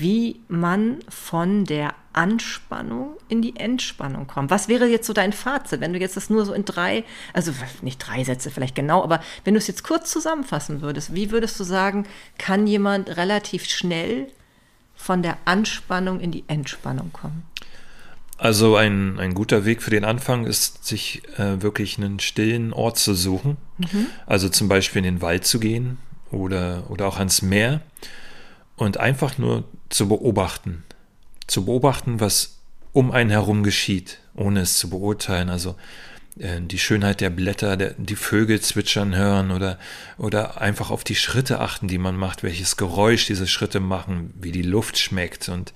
[0.00, 4.50] wie man von der Anspannung in die Entspannung kommt.
[4.50, 7.52] Was wäre jetzt so dein Fazit, wenn du jetzt das nur so in drei, also
[7.82, 11.60] nicht drei Sätze vielleicht genau, aber wenn du es jetzt kurz zusammenfassen würdest, wie würdest
[11.60, 12.06] du sagen,
[12.38, 14.28] kann jemand relativ schnell
[14.94, 17.42] von der Anspannung in die Entspannung kommen?
[18.38, 22.98] Also ein, ein guter Weg für den Anfang ist, sich äh, wirklich einen stillen Ort
[22.98, 23.56] zu suchen.
[23.78, 24.06] Mhm.
[24.26, 25.98] Also zum Beispiel in den Wald zu gehen
[26.30, 27.82] oder, oder auch ans Meer
[28.76, 30.84] und einfach nur zu beobachten.
[31.46, 32.58] Zu beobachten, was
[32.92, 35.48] um einen herum geschieht, ohne es zu beurteilen.
[35.48, 35.76] Also
[36.38, 39.78] äh, die Schönheit der Blätter, der, die Vögel zwitschern hören oder,
[40.18, 44.52] oder einfach auf die Schritte achten, die man macht, welches Geräusch diese Schritte machen, wie
[44.52, 45.72] die Luft schmeckt und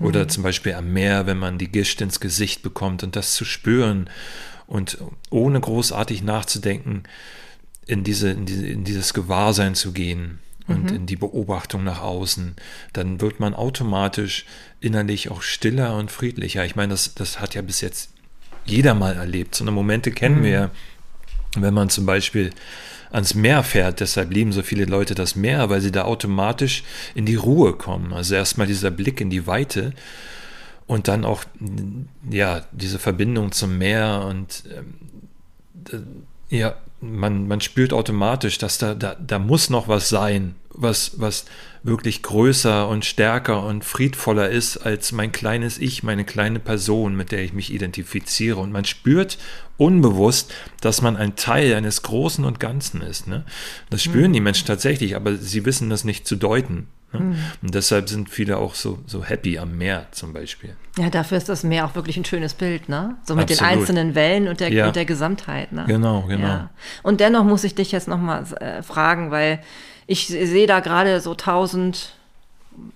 [0.00, 0.28] oder mhm.
[0.28, 4.08] zum Beispiel am Meer, wenn man die Gischt ins Gesicht bekommt und das zu spüren
[4.68, 4.98] und
[5.30, 7.02] ohne großartig nachzudenken,
[7.86, 10.38] in, diese, in, diese, in dieses Gewahrsein zu gehen
[10.68, 10.96] und mhm.
[10.96, 12.54] in die Beobachtung nach außen,
[12.92, 14.44] dann wird man automatisch
[14.80, 16.64] innerlich auch stiller und friedlicher.
[16.64, 18.10] Ich meine, das, das hat ja bis jetzt
[18.64, 19.54] jeder mal erlebt.
[19.54, 20.44] So eine Momente kennen mhm.
[20.44, 20.70] wir,
[21.56, 22.50] wenn man zum Beispiel
[23.10, 24.00] ans Meer fährt.
[24.00, 28.12] Deshalb lieben so viele Leute das Meer, weil sie da automatisch in die Ruhe kommen.
[28.12, 29.92] Also erstmal dieser Blick in die Weite
[30.86, 31.44] und dann auch
[32.28, 39.14] ja diese Verbindung zum Meer und ähm, ja man, man spürt automatisch, dass da, da,
[39.14, 41.44] da muss noch was sein, was, was
[41.82, 47.32] wirklich größer und stärker und friedvoller ist als mein kleines Ich, meine kleine Person, mit
[47.32, 48.58] der ich mich identifiziere.
[48.58, 49.38] Und man spürt
[49.76, 53.28] unbewusst, dass man ein Teil eines Großen und Ganzen ist.
[53.28, 53.44] Ne?
[53.90, 54.34] Das spüren mhm.
[54.34, 56.88] die Menschen tatsächlich, aber sie wissen das nicht zu deuten.
[57.12, 57.20] Ne?
[57.20, 57.36] Mhm.
[57.62, 60.76] Und deshalb sind viele auch so, so happy am Meer zum Beispiel.
[60.98, 63.16] Ja, dafür ist das Meer auch wirklich ein schönes Bild, ne?
[63.24, 63.60] So mit Absolut.
[63.60, 64.86] den einzelnen Wellen und der, ja.
[64.88, 65.72] und der Gesamtheit.
[65.72, 65.84] Ne?
[65.86, 66.46] Genau, genau.
[66.46, 66.70] Ja.
[67.02, 69.60] Und dennoch muss ich dich jetzt nochmal äh, fragen, weil
[70.06, 72.14] ich sehe da gerade so tausend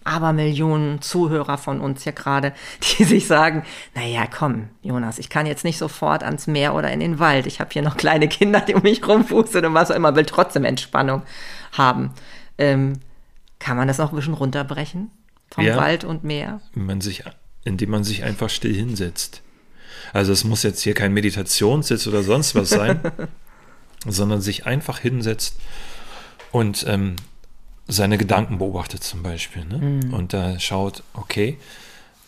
[0.04, 2.52] aber Millionen Zuhörer von uns hier gerade,
[2.98, 7.00] die sich sagen, naja, komm, Jonas, ich kann jetzt nicht sofort ans Meer oder in
[7.00, 7.46] den Wald.
[7.46, 10.26] Ich habe hier noch kleine Kinder, die um mich rumfußen und was auch immer, will
[10.26, 11.22] trotzdem Entspannung
[11.72, 12.12] haben.
[12.58, 12.94] Ähm,
[13.62, 15.12] kann man das noch ein bisschen runterbrechen?
[15.52, 16.60] Vom ja, Wald und Meer?
[16.74, 17.22] Man sich,
[17.64, 19.42] indem man sich einfach still hinsetzt.
[20.12, 23.00] Also es muss jetzt hier kein Meditationssitz oder sonst was sein,
[24.06, 25.60] sondern sich einfach hinsetzt
[26.50, 27.14] und ähm,
[27.86, 29.64] seine Gedanken beobachtet zum Beispiel.
[29.64, 29.78] Ne?
[29.78, 30.14] Mhm.
[30.14, 31.56] Und da schaut, okay,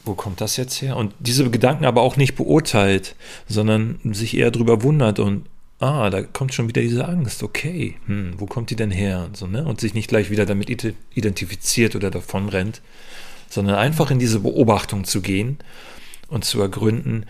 [0.05, 0.97] wo kommt das jetzt her?
[0.97, 3.17] Und diese Gedanken aber auch nicht beurteilt,
[3.49, 5.47] sondern sich eher drüber wundert und
[5.81, 9.25] ah, da kommt schon wieder diese Angst, okay, hm, wo kommt die denn her?
[9.27, 9.65] Und, so, ne?
[9.65, 10.71] und sich nicht gleich wieder damit
[11.15, 12.81] identifiziert oder davon rennt,
[13.49, 15.59] sondern einfach in diese Beobachtung zu gehen
[16.29, 17.27] und zu ergründen,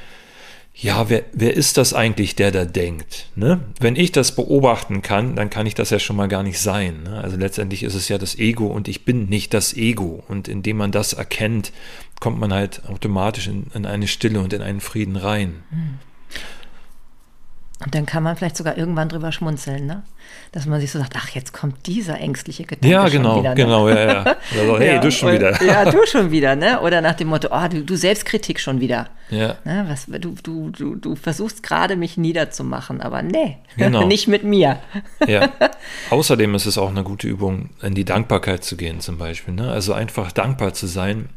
[0.77, 3.29] ja, wer, wer ist das eigentlich, der da denkt?
[3.37, 3.61] Ne?
[3.79, 7.05] Wenn ich das beobachten kann, dann kann ich das ja schon mal gar nicht sein.
[7.05, 7.21] Ne?
[7.23, 10.25] Also letztendlich ist es ja das Ego und ich bin nicht das Ego.
[10.27, 11.73] Und indem man das erkennt,
[12.19, 15.63] kommt man halt automatisch in, in eine Stille und in einen Frieden rein.
[15.71, 15.99] Mhm.
[17.83, 20.05] Und dann kann man vielleicht sogar irgendwann drüber schmunzeln, ne?
[20.53, 23.51] Dass man sich so sagt, ach, jetzt kommt dieser ängstliche Gedanke ja, genau, wieder.
[23.51, 23.55] Ne?
[23.57, 24.25] Genau, ja, ja.
[24.59, 25.63] Also, hey, ja, du schon und, wieder.
[25.63, 26.81] Ja, du schon wieder, ne?
[26.81, 29.09] Oder nach dem Motto, oh, du, du Selbstkritik schon wieder.
[29.29, 29.57] Ja.
[29.65, 29.87] Ne?
[29.89, 34.05] Was, du, du, du, du versuchst gerade, mich niederzumachen, aber nee, genau.
[34.07, 34.79] nicht mit mir.
[35.27, 35.51] Ja.
[36.11, 39.53] Außerdem ist es auch eine gute Übung, in die Dankbarkeit zu gehen, zum Beispiel.
[39.53, 39.71] Ne?
[39.71, 41.29] Also einfach dankbar zu sein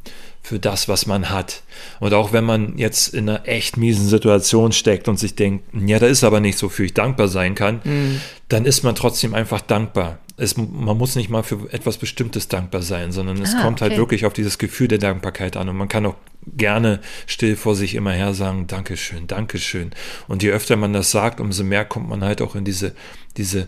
[0.42, 1.64] für das, was man hat.
[2.00, 6.00] Und auch wenn man jetzt in einer echt miesen Situation steckt und sich denkt, ja,
[6.00, 8.22] da ist aber nicht so, für ich dankbar sein kann, mhm.
[8.48, 10.20] dann ist man trotzdem einfach dankbar.
[10.38, 13.92] Es, man muss nicht mal für etwas Bestimmtes dankbar sein, sondern es ah, kommt halt
[13.92, 13.98] okay.
[13.98, 15.68] halt wirklich auf dieses Gefühl der Dankbarkeit an.
[15.68, 16.16] Und man kann auch
[16.56, 19.92] gerne still vor sich immer her sagen, Dankeschön, Dankeschön.
[20.28, 22.94] Und je öfter man das sagt, umso mehr kommt man halt auch in diese,
[23.36, 23.68] diese,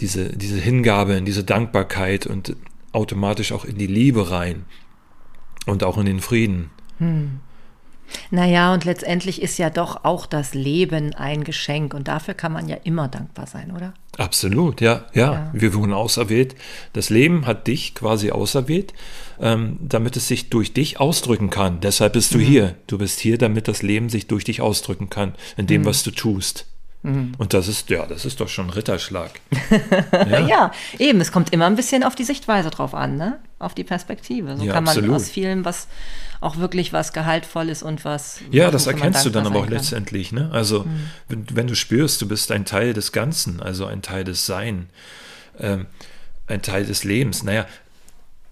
[0.00, 2.56] diese, diese Hingabe, in diese Dankbarkeit und
[2.92, 4.64] automatisch auch in die Liebe rein.
[5.68, 6.70] Und auch in den Frieden.
[6.98, 7.40] Hm.
[8.30, 12.68] Naja, und letztendlich ist ja doch auch das Leben ein Geschenk und dafür kann man
[12.68, 13.94] ja immer dankbar sein, oder?
[14.16, 15.32] Absolut, ja, ja.
[15.32, 15.50] ja.
[15.52, 16.56] Wir wurden auserwählt.
[16.92, 18.94] Das Leben hat dich quasi auserwählt,
[19.40, 21.80] ähm, damit es sich durch dich ausdrücken kann.
[21.80, 22.42] Deshalb bist du mhm.
[22.42, 22.74] hier.
[22.86, 25.86] Du bist hier, damit das Leben sich durch dich ausdrücken kann, in dem, mhm.
[25.86, 26.66] was du tust.
[27.02, 27.32] Mhm.
[27.38, 29.30] Und das ist, ja, das ist doch schon ein Ritterschlag.
[30.12, 30.46] ja.
[30.46, 30.72] ja.
[30.98, 31.20] eben.
[31.20, 33.38] Es kommt immer ein bisschen auf die Sichtweise drauf an, ne?
[33.60, 34.56] Auf die Perspektive.
[34.56, 35.16] So ja, kann man absolut.
[35.16, 35.88] aus vielem was
[36.40, 38.40] auch wirklich was gehaltvolles und was.
[38.52, 39.72] Ja, das erkennst du dann aber auch kann.
[39.72, 40.50] letztendlich, ne?
[40.52, 41.10] Also, mhm.
[41.28, 44.88] wenn, wenn, du spürst, du bist ein Teil des Ganzen, also ein Teil des Sein,
[45.58, 45.86] ähm,
[46.46, 47.42] ein Teil des Lebens.
[47.42, 47.66] Naja,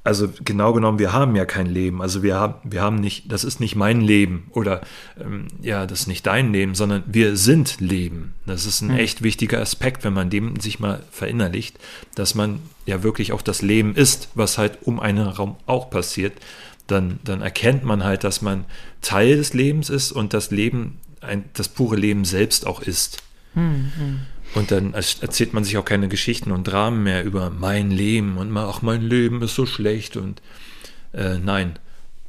[0.06, 2.00] also genau genommen, wir haben ja kein Leben.
[2.00, 4.82] Also wir haben, wir haben nicht, das ist nicht mein Leben oder
[5.20, 8.34] ähm, ja, das ist nicht dein Leben, sondern wir sind Leben.
[8.46, 8.98] Das ist ein mhm.
[8.98, 11.78] echt wichtiger Aspekt, wenn man dem sich mal verinnerlicht,
[12.14, 16.34] dass man ja wirklich auch das Leben ist, was halt um einen Raum auch passiert.
[16.86, 18.64] Dann, dann erkennt man halt, dass man
[19.02, 23.24] Teil des Lebens ist und das Leben, ein, das pure Leben selbst auch ist.
[23.54, 24.20] Mhm.
[24.56, 28.50] Und dann erzählt man sich auch keine Geschichten und Dramen mehr über mein Leben und
[28.50, 30.40] mal, ach, mein Leben ist so schlecht und
[31.12, 31.78] äh, nein,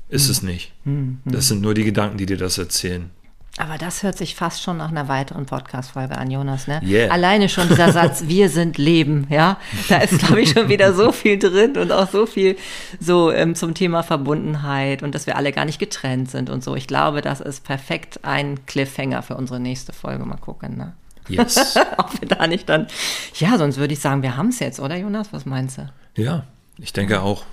[0.10, 0.32] ist hm.
[0.32, 0.74] es nicht.
[0.84, 1.32] Hm, hm.
[1.32, 3.12] Das sind nur die Gedanken, die dir das erzählen.
[3.60, 6.68] Aber das hört sich fast schon nach einer weiteren Podcast-Folge an, Jonas.
[6.68, 6.82] Ne?
[6.84, 7.12] Yeah.
[7.12, 9.58] Alleine schon dieser Satz, wir sind Leben, ja.
[9.88, 12.58] Da ist, glaube ich, schon wieder so viel drin und auch so viel
[13.00, 16.76] so ähm, zum Thema Verbundenheit und dass wir alle gar nicht getrennt sind und so.
[16.76, 20.26] Ich glaube, das ist perfekt ein Cliffhanger für unsere nächste Folge.
[20.26, 20.94] Mal gucken, ne?
[21.30, 21.76] Yes.
[21.98, 22.88] Ob wir da nicht dann.
[23.36, 25.30] Ja, sonst würde ich sagen, wir haben es jetzt, oder Jonas?
[25.32, 25.90] Was meinst du?
[26.16, 26.44] Ja,
[26.80, 27.44] ich denke auch.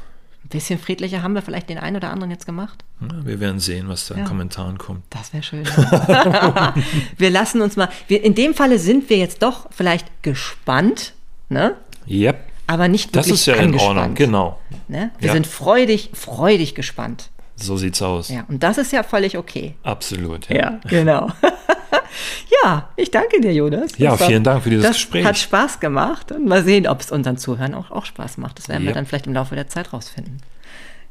[0.44, 2.84] Ein bisschen friedlicher haben wir vielleicht den einen oder anderen jetzt gemacht.
[3.00, 4.20] Ja, wir werden sehen, was da ja.
[4.20, 5.02] in Kommentaren kommt.
[5.10, 5.64] Das wäre schön.
[7.18, 7.88] wir lassen uns mal.
[8.08, 11.14] Wir, in dem Falle sind wir jetzt doch vielleicht gespannt,
[11.48, 11.76] ne?
[12.06, 12.38] Yep.
[12.66, 13.98] aber nicht Das wirklich ist ja in angespannt.
[13.98, 14.60] Ordnung, genau.
[14.88, 15.10] Ne?
[15.18, 15.32] Wir Ja.
[15.32, 17.30] sind freudig, freudig gespannt.
[17.56, 18.28] So sieht's aus.
[18.30, 19.74] Ja, und das ist ja völlig okay.
[19.82, 20.48] Absolut.
[20.48, 21.30] Ja, genau.
[22.64, 23.96] ja, ich danke dir, Jonas.
[23.98, 25.24] Ja, Das war- vielen Dank für dieses das Gespräch.
[25.24, 28.58] Hat Spaß gemacht und mal sehen, ob es unseren Zuhörern auch, auch Spaß macht.
[28.58, 28.94] Das werden wir Ja.
[28.94, 30.38] dann vielleicht im Laufe der Zeit rausfinden.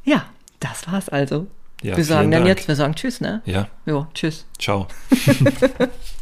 [0.03, 0.25] Ja,
[0.59, 1.47] das war's also.
[1.81, 2.57] Ja, wir sagen dann Dank.
[2.57, 3.41] jetzt, wir sagen Tschüss, ne?
[3.45, 4.45] Ja, Jo, Tschüss.
[4.59, 4.87] ciao.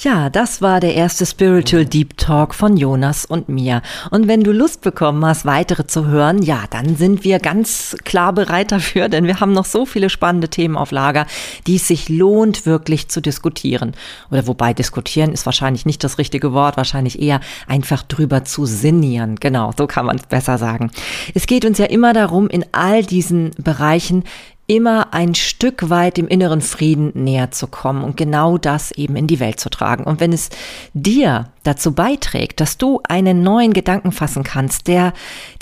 [0.00, 3.80] Ja, das war der erste Spiritual Deep Talk von Jonas und mir.
[4.10, 8.32] Und wenn du Lust bekommen hast, weitere zu hören, ja, dann sind wir ganz klar
[8.32, 11.26] bereit dafür, denn wir haben noch so viele spannende Themen auf Lager,
[11.66, 13.92] die es sich lohnt, wirklich zu diskutieren.
[14.30, 19.36] Oder wobei diskutieren ist wahrscheinlich nicht das richtige Wort, wahrscheinlich eher einfach drüber zu sinnieren.
[19.36, 20.90] Genau, so kann man es besser sagen.
[21.34, 24.24] Es geht uns ja immer darum, in all diesen Bereichen
[24.66, 29.26] immer ein Stück weit dem inneren Frieden näher zu kommen und genau das eben in
[29.26, 30.04] die Welt zu tragen.
[30.04, 30.48] Und wenn es
[30.94, 35.12] dir dazu beiträgt, dass du einen neuen Gedanken fassen kannst, der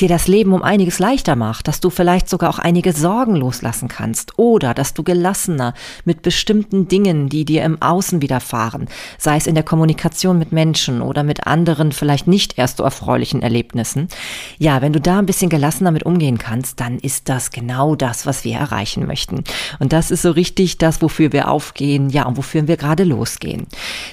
[0.00, 3.88] dir das Leben um einiges leichter macht, dass du vielleicht sogar auch einige Sorgen loslassen
[3.88, 5.74] kannst oder dass du gelassener
[6.04, 11.02] mit bestimmten Dingen, die dir im Außen widerfahren, sei es in der Kommunikation mit Menschen
[11.02, 14.08] oder mit anderen vielleicht nicht erst so erfreulichen Erlebnissen,
[14.58, 18.26] ja, wenn du da ein bisschen gelassener mit umgehen kannst, dann ist das genau das,
[18.26, 19.44] was wir erreichen möchten.
[19.78, 23.66] Und das ist so richtig das, wofür wir aufgehen, ja, und wofür wir gerade losgehen.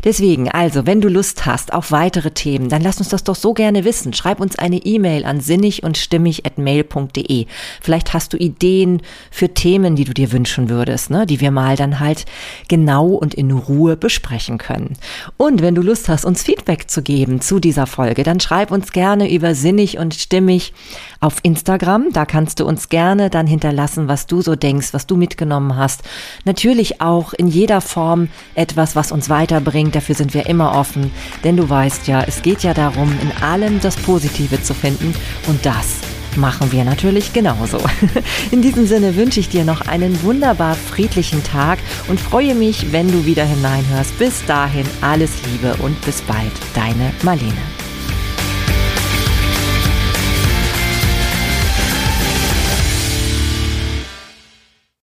[0.03, 3.53] Deswegen, also, wenn du Lust hast auf weitere Themen, dann lass uns das doch so
[3.53, 4.13] gerne wissen.
[4.13, 7.45] Schreib uns eine E-Mail an sinnig und stimmig at mail.de.
[7.81, 9.01] Vielleicht hast du Ideen
[9.31, 12.25] für Themen, die du dir wünschen würdest, ne, die wir mal dann halt
[12.67, 14.93] genau und in Ruhe besprechen können.
[15.37, 18.91] Und wenn du Lust hast, uns Feedback zu geben zu dieser Folge, dann schreib uns
[18.91, 20.73] gerne über sinnig und stimmig
[21.19, 22.11] auf Instagram.
[22.13, 26.01] Da kannst du uns gerne dann hinterlassen, was du so denkst, was du mitgenommen hast.
[26.45, 29.95] Natürlich auch in jeder Form etwas, was uns weiterbringt.
[29.95, 31.11] Dafür sind wir immer offen.
[31.43, 35.15] Denn du weißt ja, es geht ja darum, in allem das Positive zu finden.
[35.47, 35.97] Und das
[36.35, 37.79] machen wir natürlich genauso.
[38.51, 43.11] In diesem Sinne wünsche ich dir noch einen wunderbar friedlichen Tag und freue mich, wenn
[43.11, 44.17] du wieder hineinhörst.
[44.19, 47.88] Bis dahin alles Liebe und bis bald, deine Marlene.